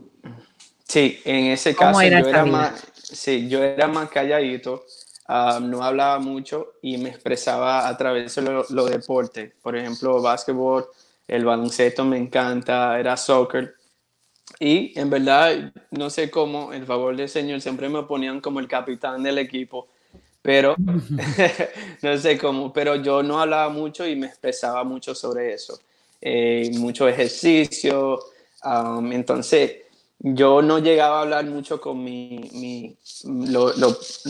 sí, 0.83 1.21
en 1.23 1.45
ese 1.45 1.73
caso 1.73 2.01
yo 2.01 2.07
era, 2.07 2.45
más, 2.45 2.85
sí, 2.95 3.47
yo 3.47 3.63
era 3.63 3.87
más 3.87 4.09
calladito, 4.09 4.83
ah, 5.27 5.59
no 5.61 5.83
hablaba 5.83 6.19
mucho 6.19 6.73
y 6.81 6.97
me 6.97 7.09
expresaba 7.09 7.87
a 7.87 7.97
través 7.97 8.35
de 8.35 8.41
los 8.43 8.71
lo 8.71 8.85
deportes. 8.85 9.53
Por 9.61 9.75
ejemplo, 9.75 10.21
básquetbol, 10.21 10.87
el 11.27 11.45
baloncesto 11.45 12.05
me 12.05 12.17
encanta, 12.17 12.99
era 12.99 13.17
soccer. 13.17 13.75
Y 14.59 14.97
en 14.99 15.09
verdad, 15.09 15.73
no 15.91 16.09
sé 16.09 16.29
cómo, 16.29 16.73
el 16.73 16.85
favor 16.85 17.15
del 17.15 17.29
Señor 17.29 17.61
siempre 17.61 17.89
me 17.89 18.03
ponían 18.03 18.41
como 18.41 18.59
el 18.59 18.67
capitán 18.67 19.23
del 19.23 19.37
equipo 19.37 19.87
pero 20.43 20.75
no 22.01 22.17
sé 22.17 22.37
cómo, 22.37 22.71
pero 22.71 22.97
yo 22.97 23.23
no 23.23 23.41
hablaba 23.41 23.69
mucho 23.69 24.05
y 24.05 24.15
me 24.15 24.27
expresaba 24.27 24.83
mucho 24.83 25.15
sobre 25.15 25.53
eso. 25.53 25.79
Eh, 26.21 26.69
mucho 26.75 27.07
ejercicio, 27.07 28.19
um, 28.63 29.11
entonces 29.11 29.77
yo 30.25 30.61
no 30.61 30.79
llegaba 30.79 31.19
a 31.19 31.21
hablar 31.23 31.45
mucho 31.47 31.81
con 31.81 32.01
mi, 32.01 32.49
mi 32.53 32.97
lo, 33.25 33.73
los 33.73 34.25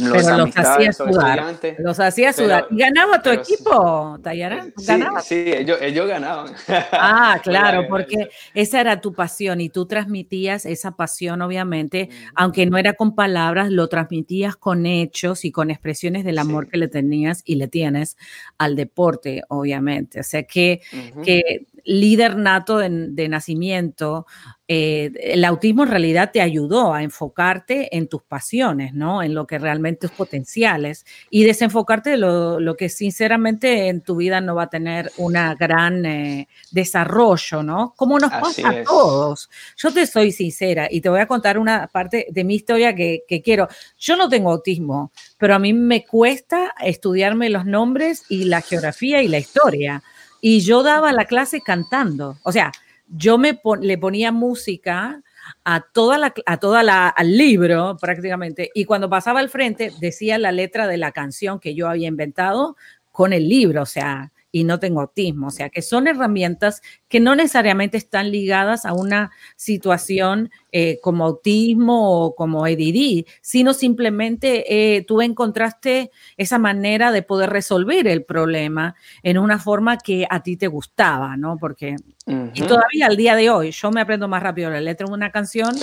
hacía 0.55 0.91
sudar. 0.91 1.59
Los 1.77 1.99
hacía 1.99 2.33
sudar. 2.33 2.65
¿Y 2.71 2.77
ganaba 2.77 3.21
tu 3.21 3.29
equipo, 3.29 4.17
Tayara? 4.23 4.65
¿Ganaba? 4.87 5.21
Sí, 5.21 5.43
ellos, 5.45 5.77
ellos, 5.79 6.07
ganaban. 6.07 6.51
Ah, 6.67 7.39
claro, 7.43 7.85
porque 7.87 8.29
esa 8.55 8.81
era 8.81 9.01
tu 9.01 9.13
pasión 9.13 9.61
y 9.61 9.69
tú 9.69 9.85
transmitías 9.85 10.65
esa 10.65 10.95
pasión, 10.95 11.43
obviamente, 11.43 12.09
aunque 12.33 12.65
no 12.65 12.79
era 12.79 12.93
con 12.93 13.13
palabras, 13.13 13.69
lo 13.69 13.87
transmitías 13.87 14.55
con 14.55 14.87
hechos 14.87 15.45
y 15.45 15.51
con 15.51 15.69
expresiones 15.69 16.23
del 16.23 16.39
amor 16.39 16.69
que 16.69 16.77
le 16.77 16.87
tenías 16.87 17.43
y 17.45 17.53
le 17.55 17.67
tienes 17.67 18.17
al 18.57 18.75
deporte, 18.75 19.43
obviamente. 19.47 20.21
O 20.21 20.23
sea 20.23 20.41
que, 20.41 20.81
que 21.23 21.67
líder 21.83 22.37
nato 22.37 22.77
de, 22.77 23.27
nacimiento, 23.27 24.25
eh, 24.67 25.11
el 25.19 25.43
autismo 25.43 25.83
en 25.83 25.89
realidad 25.89 26.31
te 26.31 26.41
ayudó 26.41 26.93
a 26.93 27.03
enfocarte 27.03 27.95
en 27.95 28.07
tus 28.07 28.23
pasiones, 28.23 28.93
¿no? 28.93 29.21
En 29.21 29.35
lo 29.35 29.45
que 29.45 29.59
realmente 29.59 30.07
es 30.07 30.11
potenciales 30.13 31.05
y 31.29 31.43
desenfocarte 31.43 32.11
de 32.11 32.17
lo, 32.17 32.75
que 32.77 32.89
sinceramente 32.89 33.89
en 33.89 34.01
tu 34.01 34.15
vida 34.15 34.39
no 34.39 34.55
va 34.55 34.63
a 34.63 34.69
tener 34.69 35.11
una 35.17 35.55
gran 35.55 36.05
eh, 36.05 36.47
desarrollo, 36.71 37.61
¿no? 37.61 37.93
Como 37.97 38.17
nos 38.17 38.31
pasa 38.31 38.69
a 38.69 38.83
todos. 38.83 39.49
Yo 39.75 39.91
te 39.91 40.07
soy 40.07 40.31
sincera 40.31 40.87
y 40.89 41.01
te 41.01 41.09
voy 41.09 41.19
a 41.19 41.27
contar 41.27 41.59
una 41.59 41.87
parte 41.87 42.27
de 42.29 42.43
mi 42.43 42.55
historia 42.55 42.95
que, 42.95 43.23
que 43.27 43.41
quiero. 43.41 43.67
Yo 43.97 44.15
no 44.15 44.29
tengo 44.29 44.51
autismo, 44.51 45.11
pero 45.37 45.55
a 45.55 45.59
mí 45.59 45.73
me 45.73 46.05
cuesta 46.05 46.73
estudiarme 46.81 47.49
los 47.49 47.65
nombres 47.65 48.23
y 48.29 48.45
la 48.45 48.61
geografía 48.61 49.21
y 49.21 49.27
la 49.27 49.39
historia 49.39 50.01
y 50.45 50.59
yo 50.59 50.83
daba 50.83 51.13
la 51.13 51.23
clase 51.23 51.61
cantando. 51.61 52.37
O 52.43 52.51
sea, 52.51 52.73
yo 53.07 53.37
me 53.37 53.57
le 53.79 53.97
ponía 53.97 54.33
música 54.33 55.23
a 55.63 55.79
toda 55.79 56.17
la, 56.17 56.33
a 56.45 56.57
toda 56.57 56.83
la, 56.83 57.07
al 57.07 57.37
libro 57.37 57.95
prácticamente 57.95 58.69
y 58.73 58.83
cuando 58.83 59.09
pasaba 59.09 59.39
al 59.39 59.47
frente 59.47 59.93
decía 60.01 60.37
la 60.37 60.51
letra 60.51 60.85
de 60.87 60.97
la 60.97 61.13
canción 61.13 61.61
que 61.61 61.75
yo 61.75 61.87
había 61.87 62.09
inventado 62.09 62.75
con 63.09 63.31
el 63.31 63.47
libro, 63.47 63.83
o 63.83 63.85
sea, 63.85 64.32
y 64.53 64.63
no 64.65 64.79
tengo 64.79 65.01
autismo. 65.01 65.47
O 65.47 65.51
sea, 65.51 65.69
que 65.69 65.81
son 65.81 66.07
herramientas 66.07 66.81
que 67.09 67.19
no 67.19 67.35
necesariamente 67.35 67.97
están 67.97 68.31
ligadas 68.31 68.85
a 68.85 68.93
una 68.93 69.31
situación 69.55 70.51
eh, 70.71 70.99
como 71.01 71.25
autismo 71.25 72.23
o 72.23 72.35
como 72.35 72.65
EDD, 72.67 73.25
sino 73.41 73.73
simplemente 73.73 74.95
eh, 74.95 75.01
tú 75.01 75.21
encontraste 75.21 76.11
esa 76.37 76.59
manera 76.59 77.11
de 77.11 77.23
poder 77.23 77.49
resolver 77.49 78.07
el 78.07 78.23
problema 78.23 78.95
en 79.23 79.39
una 79.39 79.57
forma 79.57 79.97
que 79.97 80.27
a 80.29 80.43
ti 80.43 80.55
te 80.55 80.67
gustaba, 80.67 81.35
¿no? 81.35 81.57
Porque, 81.57 81.95
y 82.27 82.61
todavía 82.61 83.07
al 83.07 83.17
día 83.17 83.35
de 83.35 83.49
hoy, 83.49 83.71
yo 83.71 83.89
me 83.89 84.01
aprendo 84.01 84.27
más 84.27 84.43
rápido 84.43 84.69
la 84.69 84.81
letra 84.81 85.07
de 85.07 85.13
una 85.13 85.31
canción. 85.31 85.75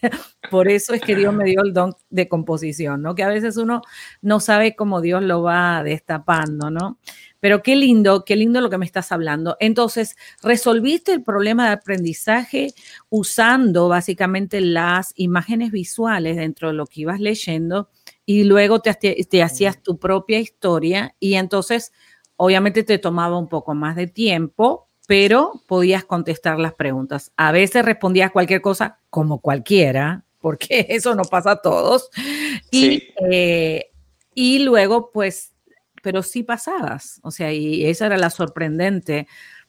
Por 0.50 0.68
eso 0.68 0.94
es 0.94 1.00
que 1.00 1.16
Dios 1.16 1.34
me 1.34 1.44
dio 1.44 1.60
el 1.62 1.72
don 1.72 1.94
de 2.10 2.28
composición, 2.28 3.02
¿no? 3.02 3.14
Que 3.14 3.24
a 3.24 3.28
veces 3.28 3.56
uno 3.56 3.82
no 4.22 4.40
sabe 4.40 4.76
cómo 4.76 5.00
Dios 5.00 5.22
lo 5.22 5.42
va 5.42 5.82
destapando, 5.82 6.70
¿no? 6.70 6.98
Pero 7.40 7.62
qué 7.62 7.76
lindo, 7.76 8.24
qué 8.24 8.36
lindo 8.36 8.60
lo 8.60 8.70
que 8.70 8.78
me 8.78 8.86
estás 8.86 9.12
hablando. 9.12 9.56
Entonces, 9.60 10.16
resolviste 10.42 11.12
el 11.12 11.22
problema 11.22 11.66
de 11.66 11.72
aprendizaje 11.72 12.74
usando 13.10 13.88
básicamente 13.88 14.60
las 14.60 15.12
imágenes 15.16 15.70
visuales 15.70 16.36
dentro 16.36 16.68
de 16.68 16.74
lo 16.74 16.86
que 16.86 17.02
ibas 17.02 17.20
leyendo 17.20 17.90
y 18.26 18.44
luego 18.44 18.80
te, 18.80 18.94
te 18.94 19.42
hacías 19.42 19.82
tu 19.82 19.98
propia 19.98 20.38
historia 20.38 21.14
y 21.20 21.34
entonces 21.34 21.92
obviamente 22.36 22.84
te 22.84 22.98
tomaba 22.98 23.38
un 23.38 23.48
poco 23.48 23.74
más 23.74 23.96
de 23.96 24.06
tiempo, 24.06 24.88
pero 25.06 25.62
podías 25.66 26.04
contestar 26.04 26.58
las 26.58 26.74
preguntas. 26.74 27.32
A 27.36 27.52
veces 27.52 27.84
respondías 27.84 28.30
cualquier 28.30 28.60
cosa 28.60 29.00
como 29.10 29.40
cualquiera, 29.40 30.24
porque 30.40 30.86
eso 30.90 31.14
no 31.14 31.24
pasa 31.24 31.52
a 31.52 31.62
todos. 31.62 32.10
Y, 32.70 33.08
eh, 33.30 33.90
y 34.34 34.60
luego, 34.60 35.10
pues 35.10 35.52
pero 36.02 36.22
sí 36.22 36.42
pasabas. 36.42 37.20
O 37.22 37.30
sea, 37.30 37.52
y 37.52 37.86
esa 37.86 38.06
era 38.06 38.16
la 38.16 38.30
sorprendente 38.30 39.26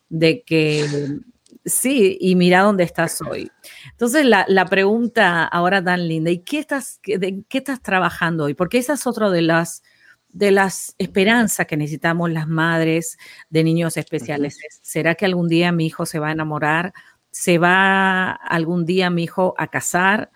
de 0.10 0.44
que 0.44 1.20
sí, 1.66 2.18
y 2.20 2.36
mira 2.36 2.62
dónde 2.62 2.84
estás 2.84 3.22
hoy. 3.22 3.52
Entonces, 3.92 4.26
la, 4.26 4.66
pregunta 4.66 5.44
ahora 5.46 5.84
tan 5.84 6.08
linda, 6.08 6.32
¿y 6.32 6.40
qué 6.40 6.60
estás, 6.60 7.00
de, 7.06 7.44
qué 7.48 7.60
estás 7.60 7.82
trabajando 7.82 8.46
hoy? 8.46 8.54
Porque 8.54 8.78
esa 8.78 8.94
es 8.94 9.08
otra 9.08 9.30
de 9.30 9.42
las 9.42 9.84
de 10.32 10.52
las 10.52 10.94
esperanzas 11.00 11.66
que 11.66 11.76
necesitamos 11.76 12.30
las 12.30 12.48
madres 12.48 13.18
de 13.50 13.64
niños 13.64 13.98
especiales. 13.98 14.60
¿Será 14.84 15.16
que 15.16 15.26
algún 15.26 15.48
día 15.48 15.72
mi 15.72 15.88
hijo 15.88 16.06
se 16.06 16.20
va 16.20 16.30
a 16.30 16.32
enamorar? 16.32 16.94
¿Se 17.32 17.58
va 17.58 18.32
algún 18.32 18.86
día 18.86 19.10
mi 19.10 19.24
hijo 19.24 19.56
a 19.58 19.68
casar? 19.68 20.32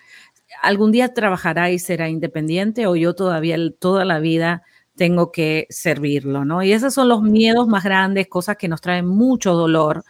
¿Algún 0.64 0.92
día 0.92 1.14
trabajará 1.14 1.70
y 1.70 1.78
será 1.78 2.10
independiente? 2.10 2.88
¿O 2.88 2.96
yo 2.96 3.14
todavía 3.14 3.56
toda 3.80 4.04
la 4.04 4.20
vida 4.20 4.64
tengo 4.96 5.32
que 5.32 5.66
servirlo, 5.70 6.46
¿no? 6.46 6.64
Y 6.64 6.72
esos 6.72 6.94
son 6.94 7.10
los 7.10 7.22
miedos 7.22 7.68
más 7.68 7.84
grandes, 7.84 8.28
cosas 8.28 8.58
que 8.58 8.68
nos 8.68 8.82
traen 8.82 9.08
mucho 9.08 9.54
dolor 9.54 10.04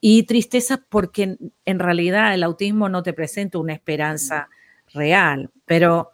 y 0.00 0.24
tristeza 0.24 0.84
porque 0.88 1.36
en 1.64 1.78
realidad 1.78 2.34
el 2.34 2.44
autismo 2.44 2.88
no 2.88 3.02
te 3.02 3.12
presenta 3.12 3.58
una 3.58 3.72
esperanza 3.72 4.48
real, 4.92 5.50
pero 5.64 6.12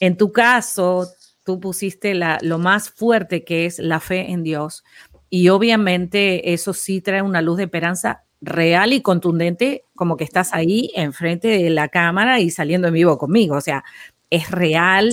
en 0.00 0.16
tu 0.16 0.32
caso 0.32 1.08
tú 1.44 1.60
pusiste 1.60 2.14
la, 2.14 2.38
lo 2.42 2.58
más 2.58 2.90
fuerte 2.90 3.44
que 3.44 3.66
es 3.66 3.78
la 3.78 4.00
fe 4.00 4.30
en 4.30 4.44
Dios 4.44 4.84
y 5.28 5.48
obviamente 5.48 6.52
eso 6.52 6.72
sí 6.72 7.00
trae 7.00 7.22
una 7.22 7.42
luz 7.42 7.56
de 7.58 7.64
esperanza 7.64 8.22
real 8.40 8.92
y 8.92 9.02
contundente 9.02 9.84
como 9.94 10.16
que 10.16 10.24
estás 10.24 10.54
ahí 10.54 10.90
enfrente 10.94 11.48
de 11.48 11.70
la 11.70 11.88
cámara 11.88 12.40
y 12.40 12.50
saliendo 12.50 12.88
en 12.88 12.94
vivo 12.94 13.18
conmigo, 13.18 13.56
o 13.56 13.60
sea, 13.60 13.84
es 14.30 14.50
real 14.50 15.12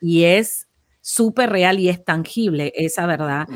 y 0.00 0.24
es 0.24 0.67
súper 1.08 1.48
real 1.48 1.80
y 1.80 1.88
es 1.88 2.04
tangible 2.04 2.70
esa 2.76 3.06
verdad, 3.06 3.48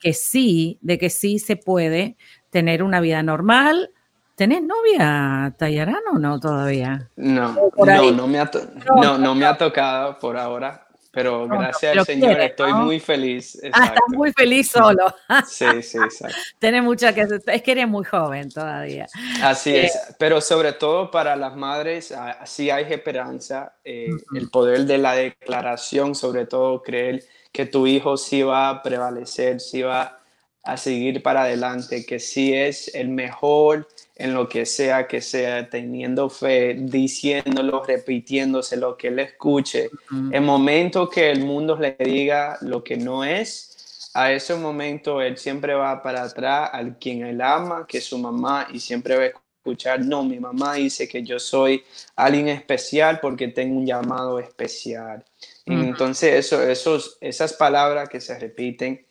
que 0.00 0.12
sí, 0.12 0.78
de 0.80 0.98
que 0.98 1.10
sí 1.10 1.38
se 1.38 1.54
puede 1.54 2.16
tener 2.50 2.82
una 2.82 3.00
vida 3.00 3.22
normal. 3.22 3.92
¿Tenés 4.34 4.62
novia, 4.62 5.54
Tayarán, 5.56 6.02
o 6.12 6.18
no 6.18 6.40
todavía? 6.40 7.08
No, 7.14 7.54
no, 7.76 8.10
no 8.10 8.26
me, 8.26 8.40
ha 8.40 8.50
no, 9.00 9.16
no 9.16 9.34
me 9.36 9.46
ha 9.46 9.56
tocado 9.56 10.18
por 10.18 10.36
ahora 10.36 10.87
pero 11.10 11.48
gracias 11.48 11.96
al 11.96 12.04
Señor 12.04 12.40
estoy 12.40 12.72
muy 12.72 13.00
feliz. 13.00 13.58
Ah, 13.72 13.86
estás 13.86 14.08
muy 14.08 14.32
feliz 14.32 14.70
solo. 14.70 15.14
sí, 15.46 15.82
sí, 15.82 15.98
exacto. 15.98 16.36
Tienes 16.58 16.82
mucha 16.82 17.14
que 17.14 17.26
es 17.46 17.62
que 17.62 17.72
eres 17.72 17.88
muy 17.88 18.04
joven 18.04 18.50
todavía. 18.50 19.06
Así 19.42 19.74
es, 19.74 19.94
eh, 19.94 20.14
pero 20.18 20.40
sobre 20.40 20.72
todo 20.72 21.10
para 21.10 21.34
las 21.36 21.56
madres, 21.56 22.14
sí 22.44 22.70
hay 22.70 22.92
esperanza, 22.92 23.74
eh, 23.84 24.10
el 24.34 24.50
poder 24.50 24.84
de 24.84 24.98
la 24.98 25.14
declaración, 25.14 26.14
sobre 26.14 26.46
todo 26.46 26.82
creer 26.82 27.24
que 27.52 27.66
tu 27.66 27.86
hijo 27.86 28.16
sí 28.16 28.42
va 28.42 28.68
a 28.68 28.82
prevalecer, 28.82 29.60
sí 29.60 29.82
va 29.82 30.20
a 30.62 30.76
seguir 30.76 31.22
para 31.22 31.42
adelante, 31.42 32.04
que 32.04 32.18
sí 32.18 32.52
es 32.52 32.94
el 32.94 33.08
mejor 33.08 33.88
en 34.18 34.34
lo 34.34 34.48
que 34.48 34.66
sea 34.66 35.06
que 35.06 35.20
sea, 35.20 35.70
teniendo 35.70 36.28
fe, 36.28 36.74
diciéndolo, 36.74 37.84
repitiéndose 37.84 38.76
lo 38.76 38.96
que 38.96 39.08
él 39.08 39.20
escuche. 39.20 39.90
En 40.32 40.44
momento 40.44 41.08
que 41.08 41.30
el 41.30 41.44
mundo 41.44 41.76
le 41.76 41.96
diga 41.98 42.58
lo 42.60 42.82
que 42.82 42.96
no 42.96 43.24
es, 43.24 44.10
a 44.14 44.32
ese 44.32 44.56
momento 44.56 45.22
él 45.22 45.38
siempre 45.38 45.74
va 45.74 46.02
para 46.02 46.24
atrás 46.24 46.70
al 46.72 46.98
quien 46.98 47.24
él 47.24 47.40
ama, 47.40 47.86
que 47.86 47.98
es 47.98 48.04
su 48.04 48.18
mamá, 48.18 48.66
y 48.72 48.80
siempre 48.80 49.16
va 49.16 49.22
a 49.22 49.32
escuchar, 49.58 50.04
no, 50.04 50.24
mi 50.24 50.40
mamá 50.40 50.74
dice 50.74 51.06
que 51.06 51.22
yo 51.22 51.38
soy 51.38 51.84
alguien 52.16 52.48
especial 52.48 53.20
porque 53.20 53.48
tengo 53.48 53.78
un 53.78 53.86
llamado 53.86 54.40
especial. 54.40 55.24
Entonces, 55.64 56.46
eso, 56.46 56.62
esos, 56.62 57.18
esas 57.20 57.52
palabras 57.52 58.08
que 58.08 58.20
se 58.20 58.36
repiten, 58.38 59.04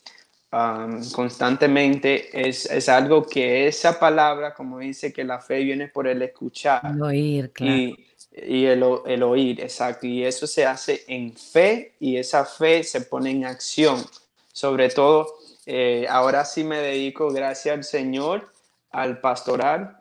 constantemente 1.13 2.47
es, 2.47 2.65
es, 2.65 2.89
algo 2.89 3.25
que 3.25 3.67
esa 3.67 3.99
palabra, 3.99 4.53
como 4.53 4.79
dice, 4.79 5.11
que 5.11 5.23
la 5.23 5.39
fe 5.39 5.63
viene 5.63 5.87
por 5.87 6.07
el 6.07 6.21
escuchar. 6.21 6.81
El 6.85 7.01
oír, 7.01 7.51
claro. 7.51 7.73
Y, 7.73 8.07
y 8.45 8.65
el, 8.65 8.83
el, 9.05 9.23
oír, 9.23 9.61
exacto. 9.61 10.07
Y 10.07 10.23
eso 10.23 10.47
se 10.47 10.65
hace 10.65 11.03
en 11.07 11.33
fe 11.33 11.93
y 11.99 12.17
esa 12.17 12.45
fe 12.45 12.83
se 12.83 13.01
pone 13.01 13.31
en 13.31 13.45
acción. 13.45 14.03
Sobre 14.51 14.89
todo, 14.89 15.27
eh, 15.65 16.07
ahora 16.09 16.45
sí 16.45 16.63
me 16.63 16.77
dedico, 16.77 17.29
gracias 17.29 17.75
al 17.75 17.83
Señor, 17.83 18.51
al 18.91 19.19
pastoral. 19.19 19.97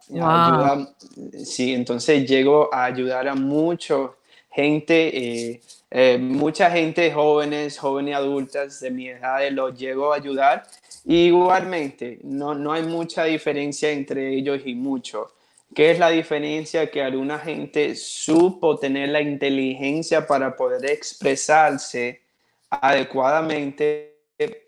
sí, 1.45 1.75
entonces 1.75 2.29
llego 2.29 2.73
a 2.73 2.85
ayudar 2.85 3.29
a 3.29 3.35
mucha 3.35 4.11
gente. 4.51 5.51
Eh, 5.51 5.61
eh, 5.99 6.19
mucha 6.19 6.71
gente, 6.71 7.11
jóvenes, 7.11 7.79
jóvenes 7.79 8.11
y 8.11 8.15
adultas 8.15 8.81
de 8.81 8.91
mi 8.91 9.09
edad, 9.09 9.41
los 9.51 9.79
llego 9.79 10.13
a 10.13 10.17
ayudar. 10.17 10.65
igualmente, 11.07 12.19
no, 12.23 12.55
no 12.55 12.75
hay 12.75 12.83
mucha 12.83 13.25
diferencia 13.25 13.91
entre 13.91 14.35
ellos 14.35 14.61
y 14.67 14.75
muchos. 14.75 15.33
¿Qué 15.75 15.93
es 15.93 15.99
la 15.99 16.11
diferencia? 16.11 16.91
Que 16.91 17.03
alguna 17.03 17.39
gente 17.39 17.95
supo 17.97 18.79
tener 18.79 19.09
la 19.09 19.23
inteligencia 19.23 20.27
para 20.27 20.55
poder 20.55 20.85
expresarse 20.85 22.21
adecuadamente 22.69 24.19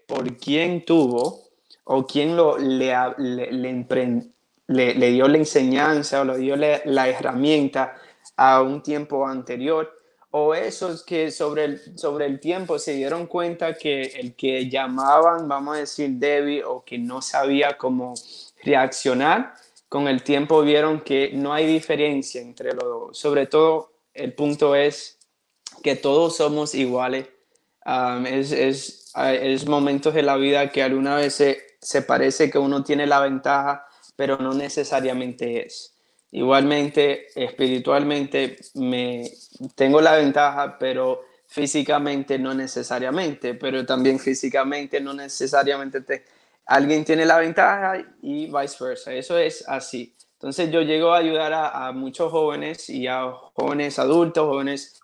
por 0.07 0.35
quién 0.39 0.83
tuvo 0.87 1.43
o 1.85 2.07
quién 2.07 2.37
lo, 2.39 2.57
le, 2.57 2.95
le, 3.19 4.95
le, 4.95 5.11
dio 5.11 5.29
la 5.29 5.37
enseñanza 5.37 6.23
o 6.23 6.25
le 6.25 6.39
dio 6.39 6.57
la 6.57 7.09
herramienta 7.09 7.97
a 8.35 8.63
un 8.63 8.83
tiempo 8.83 9.27
anterior 9.27 9.98
o 10.31 10.55
esos 10.55 11.05
que 11.05 11.31
sobre 11.31 11.65
el, 11.65 11.99
sobre 11.99 12.27
el 12.27 12.39
tiempo 12.39 12.79
se 12.79 12.95
dieron 12.95 13.27
cuenta 13.27 13.75
que 13.75 14.03
el 14.03 14.35
que 14.35 14.69
llamaban, 14.69 15.49
vamos 15.49 15.77
a 15.77 15.81
decir, 15.81 16.11
débil 16.11 16.65
o 16.65 16.85
que 16.85 16.99
no 16.99 17.23
sabía 17.23 17.79
cómo 17.79 18.15
reaccionar, 18.63 19.55
con 19.89 20.07
el 20.07 20.23
tiempo 20.23 20.61
vieron 20.63 21.01
que 21.01 21.31
no 21.33 21.53
hay 21.55 21.67
diferencia 21.67 22.43
entre 22.43 22.75
los 22.75 22.85
dos. 22.85 23.19
Sobre 23.19 23.47
todo, 23.47 23.93
el 24.13 24.35
punto 24.35 24.75
es 24.75 25.19
que 25.83 25.97
todos 25.97 26.37
somos 26.37 26.75
iguales. 26.75 27.29
es, 28.27 28.53
es, 28.53 29.13
es, 29.17 29.67
momentos 29.67 30.13
de 30.13 30.23
la 30.23 30.37
vida 30.37 30.71
que 30.71 30.83
alguna 30.83 31.17
vez 31.17 31.35
se, 31.35 31.59
se 31.81 32.03
parece 32.03 32.51
que 32.51 32.59
uno 32.59 32.85
tiene 32.85 33.07
la 33.07 33.21
ventaja, 33.21 33.87
pero 34.15 34.37
no 34.37 34.53
necesariamente 34.53 35.65
es. 35.65 35.98
Igualmente, 36.31 37.29
espiritualmente, 37.35 38.59
me 38.75 39.31
tengo 39.75 40.01
la 40.01 40.17
ventaja, 40.17 40.79
pero 40.79 41.23
físicamente 41.47 42.39
no 42.39 42.53
necesariamente, 42.53 43.55
pero 43.55 43.87
también 43.87 44.19
físicamente 44.19 45.01
no 45.01 45.15
necesariamente 45.15 46.03
te, 46.03 46.25
alguien 46.67 47.05
tiene 47.05 47.25
la 47.25 47.39
ventaja 47.39 48.05
y 48.23 48.47
viceversa. 48.47 49.13
Eso 49.15 49.39
es 49.39 49.67
así. 49.67 50.15
Entonces 50.35 50.71
yo 50.71 50.83
llego 50.83 51.13
a 51.13 51.19
ayudar 51.19 51.53
a, 51.53 51.91
muchos 51.93 52.31
jóvenes 52.31 52.89
y 52.91 53.09
a 53.09 53.33
jóvenes 53.55 53.99
adultos, 53.99 54.47
jóvenes, 54.47 55.01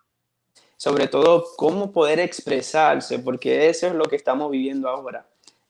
sobre 0.76 1.08
todo 1.08 1.44
cómo 1.56 1.90
poder 1.90 2.20
expresarse, 2.20 3.18
porque 3.18 3.68
eso 3.68 3.88
es 3.88 3.94
lo 3.94 4.04
que 4.04 4.16
estamos 4.16 4.50
viviendo 4.50 4.88
ahora. 4.88 5.26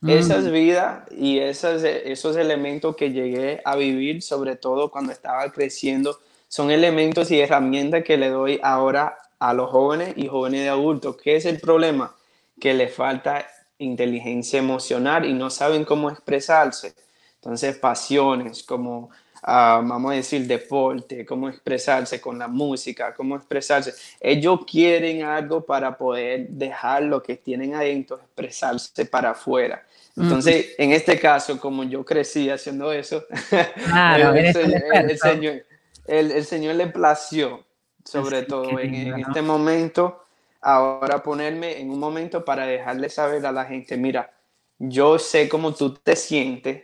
Esas 0.07 0.51
vidas 0.51 1.05
y 1.11 1.39
esas, 1.39 1.83
esos 1.83 2.37
elementos 2.37 2.95
que 2.97 3.11
llegué 3.11 3.61
a 3.65 3.77
vivir, 3.77 4.23
sobre 4.23 4.57
todo 4.57 4.91
cuando 4.91 5.13
estaba 5.13 5.51
creciendo, 5.51 6.19
son 6.49 6.71
elementos 6.71 7.31
y 7.31 7.41
herramientas 7.41 8.05
que 8.05 8.17
le 8.17 8.29
doy 8.29 8.61
ahora 8.63 9.19
a 9.39 9.55
los 9.55 9.71
jóvenes 9.71 10.15
y 10.17 10.27
jóvenes 10.29 10.63
de 10.63 10.69
adultos. 10.69 11.17
¿Qué 11.23 11.37
es 11.37 11.47
el 11.47 11.59
problema? 11.59 12.15
Que 12.61 12.75
le 12.75 12.89
falta 12.89 13.47
inteligencia 13.79 14.59
emocional 14.59 15.25
y 15.25 15.33
no 15.33 15.51
saben 15.51 15.85
cómo 15.85 16.11
expresarse. 16.11 16.95
Entonces, 17.37 17.77
pasiones 17.77 18.63
como, 18.63 19.11
vamos 19.47 20.13
a 20.13 20.15
decir, 20.17 20.47
deporte, 20.47 21.25
cómo 21.27 21.49
expresarse 21.49 22.21
con 22.21 22.39
la 22.39 22.49
música, 22.49 23.15
cómo 23.15 23.37
expresarse. 23.37 23.93
Ellos 24.21 24.61
quieren 24.67 25.23
algo 25.23 25.65
para 25.65 25.97
poder 25.97 26.49
dejar 26.49 27.03
lo 27.03 27.23
que 27.23 27.37
tienen 27.37 27.75
adentro, 27.75 28.17
expresarse 28.17 29.05
para 29.07 29.31
afuera. 29.31 29.85
Entonces, 30.17 30.75
en 30.79 30.93
este 30.93 31.19
caso, 31.19 31.59
como 31.59 31.83
yo 31.85 32.05
crecí 32.05 32.49
haciendo 32.49 32.93
eso, 32.93 33.25
el, 33.51 35.19
señor, 35.19 35.65
el, 36.07 36.45
Señor, 36.45 36.77
le 36.77 36.87
plació, 36.87 37.65
sobre 38.05 38.43
todo 38.43 38.79
en, 38.79 39.19
este 39.19 39.43
momento, 39.43 40.23
ahora 40.61 41.23
ponerme 41.23 41.81
en 41.81 41.91
un 41.91 41.99
momento 41.99 42.45
para 42.45 42.65
dejarle 42.65 43.09
saber 43.11 43.45
a 43.45 43.51
la 43.51 43.65
gente, 43.65 43.97
mira, 43.97 44.33
yo 44.79 45.19
sé 45.19 45.49
cómo 45.49 45.75
tú 45.75 45.95
te 45.95 46.15
sientes, 46.15 46.83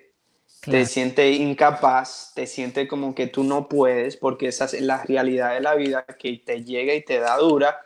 te 0.60 0.84
sientes 0.84 1.38
incapaz, 1.38 2.32
te 2.34 2.46
sientes 2.46 2.88
como 2.88 3.14
que 3.14 3.26
tú 3.26 3.44
no 3.44 3.68
puedes, 3.68 4.16
porque 4.16 4.48
esa 4.48 4.66
es 4.66 4.80
la 4.80 5.02
realidad 5.04 5.54
de 5.54 5.60
la 5.60 5.74
vida 5.74 6.04
que 6.04 6.42
te 6.44 6.64
llega 6.64 6.94
y 6.94 7.02
te 7.02 7.18
da 7.18 7.36
dura, 7.38 7.80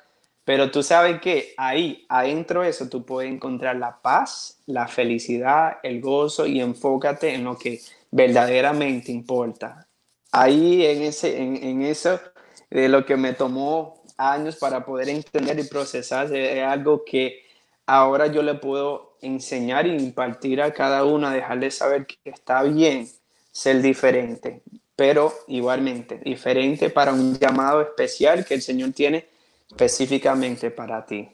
pero 0.45 0.71
tú 0.71 0.83
sabes 0.83 1.21
que 1.21 1.55
ahí, 1.57 2.05
adentro 2.09 2.63
de 2.63 2.71
eso, 2.71 2.89
tú 2.89 3.05
puedes 3.05 3.33
encontrar 3.33 3.77
la 3.77 4.03
paz, 4.03 4.59
la 4.67 4.89
felicidad, 4.89 5.79
el 5.83 6.01
gozo 6.01 6.47
y 6.47 6.61
enfócate 6.61 7.35
en 7.35 7.45
lo 7.45 7.57
que 7.57 7.81
verdaderamente 8.11 9.11
importa. 9.11 9.87
Ahí 10.33 10.85
en, 10.85 11.03
ese, 11.03 11.41
en, 11.41 11.83
eso, 11.83 12.21
de 12.69 12.89
lo 12.89 13.07
que 13.07 13.17
me 13.17 13.33
tomó 13.33 14.03
años 14.19 14.57
para 14.57 14.85
poder 14.85 15.09
entender 15.09 15.59
y 15.59 15.65
procesar, 15.65 16.35
es 16.35 16.63
algo 16.63 17.05
que 17.05 17.44
ahora 17.87 18.27
yo 18.29 18.42
le 18.42 18.55
puedo 18.55 19.16
enseñar 19.20 19.87
y 19.87 19.97
impartir 19.97 20.61
a 20.62 20.73
cada 20.73 21.05
uno, 21.05 21.27
a 21.27 21.33
dejarle 21.33 21.70
saber 21.70 22.07
que 22.07 22.18
está 22.25 22.62
bien 22.62 23.09
ser 23.51 23.81
diferente, 23.83 24.62
pero 24.97 25.33
igualmente 25.49 26.18
diferente 26.18 26.90
para 26.90 27.12
un 27.12 27.38
llamado 27.38 27.83
especial 27.83 28.44
que 28.44 28.55
el 28.55 28.62
Señor 28.62 28.92
tiene 28.92 29.27
específicamente 29.70 30.70
para 30.70 31.05
ti. 31.05 31.29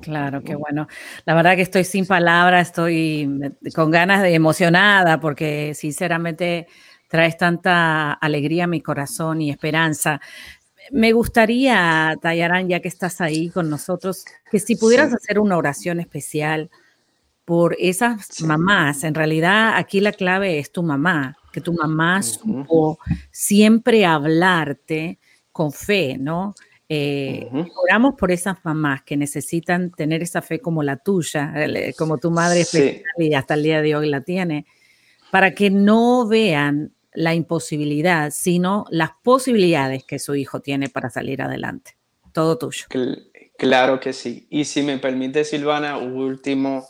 Claro, 0.00 0.42
qué 0.42 0.54
bueno. 0.54 0.88
La 1.24 1.34
verdad 1.34 1.56
que 1.56 1.62
estoy 1.62 1.84
sin 1.84 2.06
palabras, 2.06 2.68
estoy 2.68 3.52
con 3.74 3.90
ganas 3.90 4.22
de 4.22 4.34
emocionada 4.34 5.20
porque 5.20 5.72
sinceramente 5.74 6.66
traes 7.08 7.36
tanta 7.36 8.12
alegría 8.12 8.64
a 8.64 8.66
mi 8.66 8.80
corazón 8.80 9.40
y 9.40 9.50
esperanza. 9.50 10.20
Me 10.90 11.12
gustaría, 11.12 12.16
Tayarán, 12.20 12.68
ya 12.68 12.80
que 12.80 12.88
estás 12.88 13.20
ahí 13.20 13.50
con 13.50 13.68
nosotros, 13.70 14.24
que 14.50 14.58
si 14.58 14.76
pudieras 14.76 15.12
hacer 15.12 15.38
una 15.38 15.56
oración 15.56 16.00
especial 16.00 16.70
por 17.46 17.76
esas 17.78 18.42
mamás. 18.42 19.04
En 19.04 19.14
realidad, 19.14 19.76
aquí 19.76 20.00
la 20.00 20.12
clave 20.12 20.58
es 20.58 20.72
tu 20.72 20.82
mamá, 20.82 21.36
que 21.52 21.60
tu 21.60 21.72
mamá 21.72 22.22
supo 22.22 22.98
siempre 23.30 24.04
hablarte 24.04 25.18
con 25.52 25.72
fe, 25.72 26.18
¿no? 26.18 26.54
Eh, 26.88 27.48
oramos 27.82 28.14
por 28.16 28.30
esas 28.30 28.56
mamás 28.64 29.02
que 29.02 29.16
necesitan 29.16 29.90
tener 29.90 30.22
esa 30.22 30.42
fe 30.42 30.60
como 30.60 30.82
la 30.82 30.96
tuya, 30.96 31.54
como 31.96 32.18
tu 32.18 32.30
madre 32.30 32.64
y 33.18 33.34
hasta 33.34 33.54
el 33.54 33.62
día 33.62 33.80
de 33.80 33.96
hoy 33.96 34.08
la 34.08 34.20
tiene, 34.20 34.66
para 35.30 35.52
que 35.52 35.70
no 35.70 36.26
vean 36.26 36.92
la 37.16 37.34
imposibilidad, 37.34 38.30
sino 38.30 38.86
las 38.90 39.10
posibilidades 39.22 40.04
que 40.04 40.18
su 40.18 40.34
hijo 40.34 40.60
tiene 40.60 40.88
para 40.88 41.10
salir 41.10 41.42
adelante. 41.42 41.96
Todo 42.32 42.58
tuyo. 42.58 42.86
Claro 43.58 43.98
que 43.98 44.12
sí. 44.12 44.46
Y 44.50 44.64
si 44.64 44.82
me 44.82 44.98
permite, 44.98 45.44
Silvana, 45.44 45.96
un 45.96 46.16
último 46.16 46.86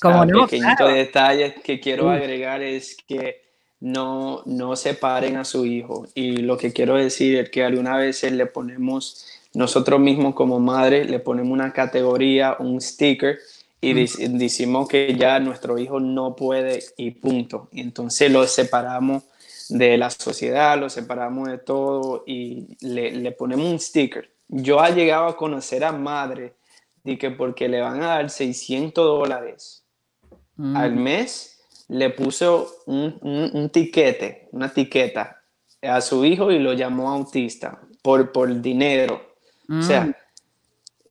como 0.00 0.22
uh, 0.22 0.46
pequeñito 0.46 0.86
detalle 0.88 1.54
que 1.62 1.80
quiero 1.80 2.10
agregar 2.10 2.62
es 2.62 2.96
que 3.06 3.42
no, 3.80 4.42
no 4.44 4.76
separen 4.76 5.36
a 5.36 5.44
su 5.44 5.64
hijo. 5.64 6.06
Y 6.14 6.38
lo 6.38 6.58
que 6.58 6.72
quiero 6.72 6.96
decir 6.96 7.38
es 7.38 7.50
que 7.50 7.64
alguna 7.64 7.96
vez 7.96 8.22
le 8.24 8.46
ponemos 8.46 9.24
nosotros 9.54 9.98
mismos 9.98 10.34
como 10.34 10.60
madre 10.60 11.04
le 11.04 11.20
ponemos 11.20 11.52
una 11.52 11.72
categoría, 11.72 12.56
un 12.58 12.80
sticker 12.80 13.38
y 13.80 13.92
decimos 13.94 14.88
que 14.88 15.14
ya 15.16 15.38
nuestro 15.38 15.78
hijo 15.78 16.00
no 16.00 16.34
puede 16.34 16.82
y 16.96 17.12
punto. 17.12 17.68
entonces 17.72 18.30
lo 18.30 18.46
separamos 18.46 19.22
de 19.68 19.98
la 19.98 20.10
sociedad, 20.10 20.78
lo 20.78 20.88
separamos 20.88 21.48
de 21.48 21.58
todo 21.58 22.24
y 22.26 22.76
le, 22.80 23.32
ponemos 23.32 23.66
un 23.66 23.78
sticker. 23.78 24.30
Yo 24.48 24.82
he 24.84 24.94
llegado 24.94 25.26
a 25.26 25.36
conocer 25.36 25.84
a 25.84 25.92
madre 25.92 26.54
de 27.04 27.18
que 27.18 27.30
porque 27.30 27.68
le 27.68 27.80
van 27.80 28.02
a 28.02 28.08
dar 28.08 28.30
600 28.30 29.04
dólares 29.04 29.84
mm. 30.56 30.76
al 30.76 30.96
mes, 30.96 31.60
le 31.88 32.10
puso 32.10 32.82
un, 32.86 33.18
un, 33.22 33.70
tiquete, 33.70 34.48
una 34.52 34.66
etiqueta 34.66 35.42
a 35.82 36.00
su 36.00 36.24
hijo 36.24 36.50
y 36.50 36.58
lo 36.58 36.72
llamó 36.72 37.10
autista 37.10 37.80
por, 38.02 38.32
por 38.32 38.60
dinero. 38.60 39.22
O 39.70 39.82
sea, 39.82 40.06
mm. 40.06 40.14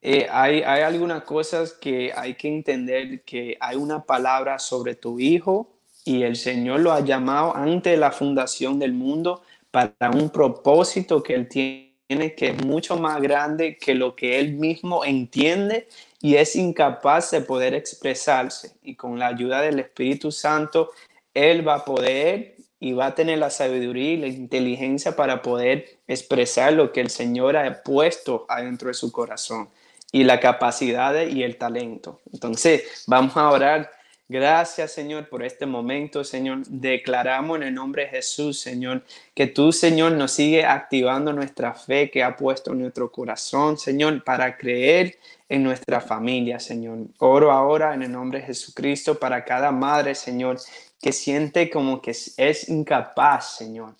eh, 0.01 0.27
hay, 0.31 0.61
hay 0.63 0.81
algunas 0.81 1.23
cosas 1.23 1.73
que 1.73 2.11
hay 2.15 2.35
que 2.35 2.47
entender 2.47 3.23
que 3.23 3.55
hay 3.59 3.75
una 3.75 4.03
palabra 4.03 4.57
sobre 4.57 4.95
tu 4.95 5.19
hijo 5.19 5.76
y 6.07 6.23
el 6.23 6.37
Señor 6.37 6.79
lo 6.79 6.93
ha 6.93 7.01
llamado 7.01 7.53
antes 7.53 7.91
de 7.91 7.97
la 7.97 8.11
fundación 8.11 8.79
del 8.79 8.93
mundo 8.93 9.43
para 9.71 10.09
un 10.09 10.29
propósito 10.29 11.21
que 11.21 11.35
Él 11.35 11.49
tiene 11.49 12.33
que 12.33 12.51
es 12.51 12.65
mucho 12.65 12.95
más 12.95 13.21
grande 13.21 13.77
que 13.77 13.93
lo 13.93 14.15
que 14.15 14.39
Él 14.39 14.53
mismo 14.53 15.03
entiende 15.03 15.89
y 16.21 16.35
es 16.35 16.55
incapaz 16.55 17.31
de 17.31 17.41
poder 17.41 17.73
expresarse. 17.73 18.71
Y 18.81 18.95
con 18.95 19.19
la 19.19 19.27
ayuda 19.27 19.61
del 19.61 19.79
Espíritu 19.79 20.31
Santo, 20.31 20.91
él 21.33 21.67
va 21.67 21.75
a 21.75 21.85
poder 21.85 22.55
y 22.79 22.93
va 22.93 23.07
a 23.07 23.15
tener 23.15 23.39
la 23.39 23.49
sabiduría 23.49 24.13
y 24.13 24.17
la 24.17 24.27
inteligencia 24.27 25.13
para 25.13 25.41
poder 25.41 25.99
expresar 26.07 26.71
lo 26.71 26.93
que 26.93 27.01
el 27.01 27.09
Señor 27.09 27.57
ha 27.57 27.83
puesto 27.83 28.45
adentro 28.47 28.87
de 28.87 28.93
su 28.93 29.11
corazón 29.11 29.67
y 30.13 30.23
la 30.23 30.39
capacidad 30.39 31.27
y 31.27 31.43
el 31.43 31.57
talento. 31.57 32.21
Entonces, 32.31 33.03
vamos 33.07 33.35
a 33.35 33.49
orar 33.49 33.96
Gracias, 34.29 34.91
Señor, 34.91 35.29
por 35.29 35.41
este 35.41 35.65
momento, 35.65 36.25
Señor. 36.25 36.59
Declaramos 36.67 37.57
en 37.57 37.63
el 37.63 37.73
nombre 37.73 38.03
de 38.03 38.09
Jesús, 38.09 38.59
Señor, 38.59 39.03
que 39.33 39.47
tú, 39.47 39.71
Señor, 39.71 40.11
nos 40.11 40.33
sigue 40.33 40.65
activando 40.65 41.31
nuestra 41.31 41.73
fe 41.73 42.11
que 42.11 42.23
ha 42.23 42.35
puesto 42.35 42.73
en 42.73 42.79
nuestro 42.79 43.09
corazón, 43.09 43.77
Señor, 43.77 44.25
para 44.25 44.57
creer 44.57 45.17
en 45.47 45.63
nuestra 45.63 46.01
familia, 46.01 46.59
Señor. 46.59 47.07
Oro 47.19 47.51
ahora 47.51 47.93
en 47.93 48.03
el 48.03 48.11
nombre 48.11 48.39
de 48.39 48.47
Jesucristo 48.47 49.17
para 49.17 49.45
cada 49.45 49.71
madre, 49.71 50.13
Señor, 50.13 50.57
que 51.01 51.13
siente 51.13 51.69
como 51.69 52.01
que 52.01 52.11
es 52.11 52.67
incapaz, 52.67 53.55
Señor 53.55 53.95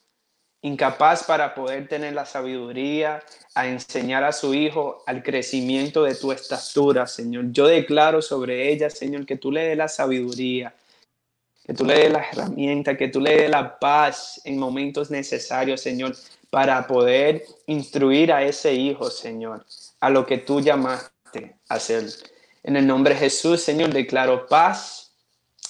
incapaz 0.61 1.23
para 1.23 1.53
poder 1.53 1.87
tener 1.87 2.13
la 2.13 2.25
sabiduría 2.25 3.23
a 3.53 3.67
enseñar 3.67 4.23
a 4.23 4.31
su 4.31 4.53
hijo 4.53 5.03
al 5.05 5.23
crecimiento 5.23 6.03
de 6.03 6.15
tu 6.15 6.31
estatura, 6.31 7.07
Señor. 7.07 7.45
Yo 7.51 7.67
declaro 7.67 8.21
sobre 8.21 8.71
ella, 8.71 8.89
Señor, 8.89 9.25
que 9.25 9.37
tú 9.37 9.51
le 9.51 9.63
des 9.63 9.77
la 9.77 9.87
sabiduría, 9.87 10.73
que 11.65 11.73
tú 11.73 11.85
le 11.85 11.95
des 11.95 12.11
la 12.11 12.25
herramienta, 12.31 12.97
que 12.97 13.07
tú 13.07 13.21
le 13.21 13.35
des 13.41 13.49
la 13.49 13.77
paz 13.77 14.41
en 14.45 14.57
momentos 14.57 15.11
necesarios, 15.11 15.81
Señor, 15.81 16.15
para 16.49 16.87
poder 16.87 17.43
instruir 17.67 18.31
a 18.31 18.43
ese 18.43 18.73
hijo, 18.73 19.09
Señor, 19.09 19.65
a 19.99 20.09
lo 20.09 20.25
que 20.25 20.37
tú 20.37 20.61
llamaste 20.61 21.55
a 21.69 21.75
hacer. 21.75 22.05
En 22.63 22.75
el 22.75 22.87
nombre 22.87 23.13
de 23.13 23.19
Jesús, 23.19 23.61
Señor, 23.61 23.93
declaro 23.93 24.47
paz, 24.47 25.11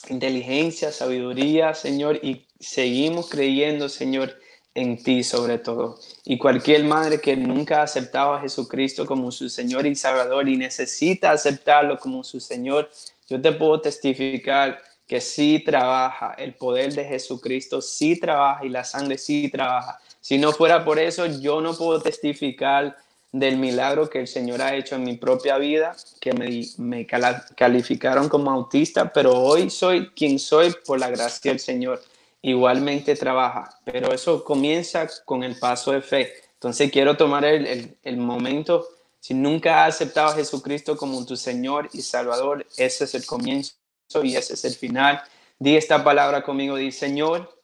inteligencia, 0.09 0.91
sabiduría, 0.91 1.73
Señor, 1.73 2.19
y 2.23 2.47
seguimos 2.59 3.29
creyendo, 3.29 3.89
Señor, 3.89 4.35
en 4.77 5.01
ti 5.01 5.23
sobre 5.23 5.57
todo. 5.57 5.99
Y 6.23 6.37
cualquier 6.37 6.83
madre 6.83 7.19
que 7.19 7.35
nunca 7.35 7.79
ha 7.79 7.83
aceptado 7.83 8.33
a 8.33 8.41
Jesucristo 8.41 9.07
como 9.07 9.31
su 9.31 9.49
Señor 9.49 9.87
y 9.87 9.95
Salvador 9.95 10.47
y 10.47 10.55
necesita 10.55 11.31
aceptarlo 11.31 11.97
como 11.97 12.23
su 12.23 12.39
Señor, 12.39 12.89
yo 13.27 13.41
te 13.41 13.51
puedo 13.53 13.81
testificar 13.81 14.79
que 15.07 15.19
sí 15.19 15.63
trabaja, 15.65 16.35
el 16.37 16.53
poder 16.53 16.93
de 16.93 17.05
Jesucristo 17.05 17.81
sí 17.81 18.19
trabaja 18.19 18.63
y 18.65 18.69
la 18.69 18.83
sangre 18.83 19.17
sí 19.17 19.49
trabaja. 19.49 19.99
Si 20.21 20.37
no 20.37 20.51
fuera 20.51 20.85
por 20.85 20.99
eso, 20.99 21.25
yo 21.25 21.59
no 21.59 21.73
puedo 21.75 21.99
testificar 21.99 22.95
del 23.31 23.57
milagro 23.57 24.09
que 24.09 24.19
el 24.19 24.27
Señor 24.27 24.61
ha 24.61 24.75
hecho 24.75 24.95
en 24.95 25.03
mi 25.03 25.17
propia 25.17 25.57
vida, 25.57 25.95
que 26.19 26.33
me, 26.33 26.61
me 26.77 27.07
calificaron 27.07 28.29
como 28.29 28.51
autista, 28.51 29.11
pero 29.11 29.33
hoy 29.33 29.71
soy 29.71 30.09
quien 30.09 30.37
soy 30.37 30.75
por 30.85 30.99
la 30.99 31.09
gracia 31.09 31.51
del 31.51 31.59
Señor 31.59 31.99
igualmente 32.41 33.15
trabaja, 33.15 33.69
pero 33.83 34.13
eso 34.13 34.43
comienza 34.43 35.07
con 35.25 35.43
el 35.43 35.57
paso 35.57 35.91
de 35.91 36.01
fe. 36.01 36.33
Entonces 36.53 36.91
quiero 36.91 37.17
tomar 37.17 37.45
el, 37.45 37.97
el, 38.01 38.17
momento, 38.17 38.87
si 39.19 39.33
nunca 39.33 39.85
has 39.85 39.95
aceptado 39.95 40.29
a 40.29 40.35
Jesucristo 40.35 40.97
como 40.97 41.25
tu 41.25 41.35
Señor 41.35 41.89
y 41.93 42.01
Salvador, 42.01 42.65
ese 42.77 43.03
es 43.03 43.15
el 43.15 43.25
comienzo 43.25 43.75
y 44.23 44.35
ese 44.35 44.53
es 44.53 44.65
el 44.65 44.73
final. 44.73 45.21
Di 45.59 45.75
esta 45.75 46.03
palabra 46.03 46.43
conmigo, 46.43 46.75
di 46.75 46.91
Señor, 46.91 47.61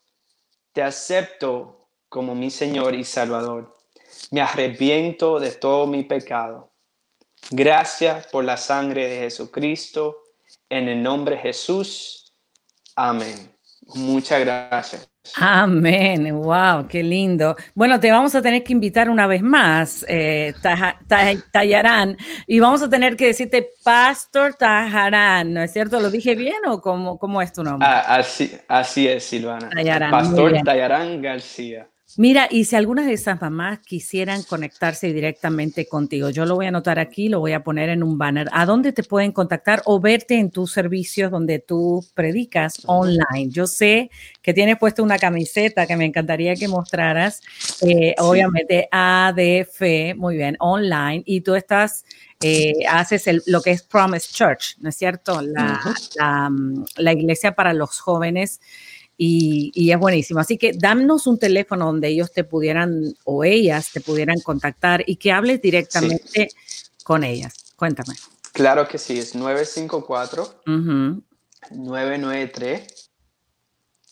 te 0.73 0.81
acepto 0.81 1.87
como 2.09 2.35
mi 2.35 2.51
Señor 2.51 2.95
y 2.95 3.03
Salvador. 3.03 3.77
Me 4.31 4.41
arrepiento 4.41 5.39
de 5.39 5.51
todo 5.51 5.87
mi 5.87 6.03
pecado. 6.03 6.71
Gracias 7.49 8.27
por 8.27 8.43
la 8.43 8.57
sangre 8.57 9.07
de 9.07 9.19
Jesucristo. 9.19 10.23
En 10.69 10.87
el 10.87 11.01
nombre 11.01 11.35
de 11.35 11.41
Jesús. 11.41 12.33
Amén. 12.95 13.52
Muchas 13.95 14.39
gracias. 14.39 15.09
Amén, 15.37 16.35
wow, 16.35 16.85
qué 16.87 17.01
lindo. 17.01 17.55
Bueno, 17.73 17.99
te 17.99 18.11
vamos 18.11 18.35
a 18.35 18.41
tener 18.41 18.61
que 18.61 18.73
invitar 18.73 19.09
una 19.09 19.25
vez 19.25 19.41
más, 19.41 20.05
eh, 20.09 20.53
Tayarán, 21.51 22.17
y 22.45 22.59
vamos 22.59 22.81
a 22.81 22.89
tener 22.89 23.15
que 23.15 23.27
decirte 23.27 23.69
Pastor 23.85 24.55
Tajarán, 24.55 25.53
¿no 25.53 25.61
es 25.61 25.71
cierto? 25.71 26.01
¿Lo 26.01 26.11
dije 26.11 26.35
bien 26.35 26.65
o 26.67 26.81
cómo, 26.81 27.17
cómo 27.17 27.41
es 27.41 27.53
tu 27.53 27.63
nombre? 27.63 27.87
Ah, 27.89 28.15
así, 28.15 28.51
así 28.67 29.07
es, 29.07 29.23
Silvana. 29.23 29.69
Pastor 30.11 30.61
Tayarán 30.63 31.21
García. 31.21 31.87
Mira, 32.15 32.47
y 32.51 32.65
si 32.65 32.75
algunas 32.75 33.07
de 33.07 33.13
esas 33.13 33.41
mamás 33.41 33.79
quisieran 33.79 34.43
conectarse 34.43 35.11
directamente 35.11 35.87
contigo, 35.87 36.29
yo 36.29 36.45
lo 36.45 36.55
voy 36.55 36.65
a 36.65 36.69
anotar 36.69 36.99
aquí, 36.99 37.27
lo 37.27 37.39
voy 37.39 37.53
a 37.53 37.63
poner 37.63 37.89
en 37.89 38.03
un 38.03 38.19
banner. 38.19 38.47
¿A 38.51 38.67
dónde 38.67 38.93
te 38.93 39.03
pueden 39.03 39.31
contactar 39.31 39.81
o 39.85 39.99
verte 39.99 40.37
en 40.37 40.51
tus 40.51 40.71
servicios 40.71 41.31
donde 41.31 41.57
tú 41.57 42.05
predicas 42.13 42.83
online? 42.85 43.49
Yo 43.49 43.65
sé 43.65 44.11
que 44.43 44.53
tienes 44.53 44.77
puesto 44.77 45.01
una 45.01 45.17
camiseta 45.17 45.87
que 45.87 45.97
me 45.97 46.05
encantaría 46.05 46.55
que 46.55 46.67
mostraras, 46.67 47.41
eh, 47.81 48.13
obviamente 48.19 48.87
ADF, 48.91 50.15
muy 50.15 50.37
bien, 50.37 50.55
online, 50.59 51.23
y 51.25 51.41
tú 51.41 51.55
estás, 51.55 52.05
eh, 52.43 52.73
haces 52.87 53.27
lo 53.47 53.61
que 53.61 53.71
es 53.71 53.81
Promise 53.81 54.27
Church, 54.31 54.77
¿no 54.79 54.89
es 54.89 54.95
cierto? 54.95 55.41
la, 55.41 56.49
mm, 56.49 56.85
la 56.97 57.13
iglesia 57.13 57.55
para 57.55 57.73
los 57.73 57.99
jóvenes 57.99 58.59
y, 59.17 59.91
es 59.91 59.99
buenísimo. 59.99 60.39
Así 60.39 60.57
que 60.57 60.71
danos 60.73 61.27
un 61.27 61.37
teléfono 61.37 61.85
donde 61.85 62.07
ellos 62.09 62.31
te 62.31 62.43
pudieran 62.43 63.13
o 63.23 63.43
ellas 63.43 63.91
te 63.91 64.01
pudieran 64.01 64.39
contactar 64.41 65.03
y 65.05 65.17
que 65.17 65.31
hables 65.31 65.61
directamente 65.61 66.49
con 67.03 67.23
ellas. 67.23 67.53
Cuéntame. 67.75 68.15
Claro 68.51 68.87
que 68.87 68.97
sí, 68.97 69.19
es 69.19 69.35
954 69.35 70.63
993 70.65 73.11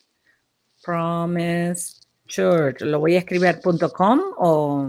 Promise 0.84 2.01
Church. 2.32 2.80
¿Lo 2.80 2.98
voy 2.98 3.16
a 3.16 3.18
escribir.com 3.18 4.20
o...? 4.38 4.86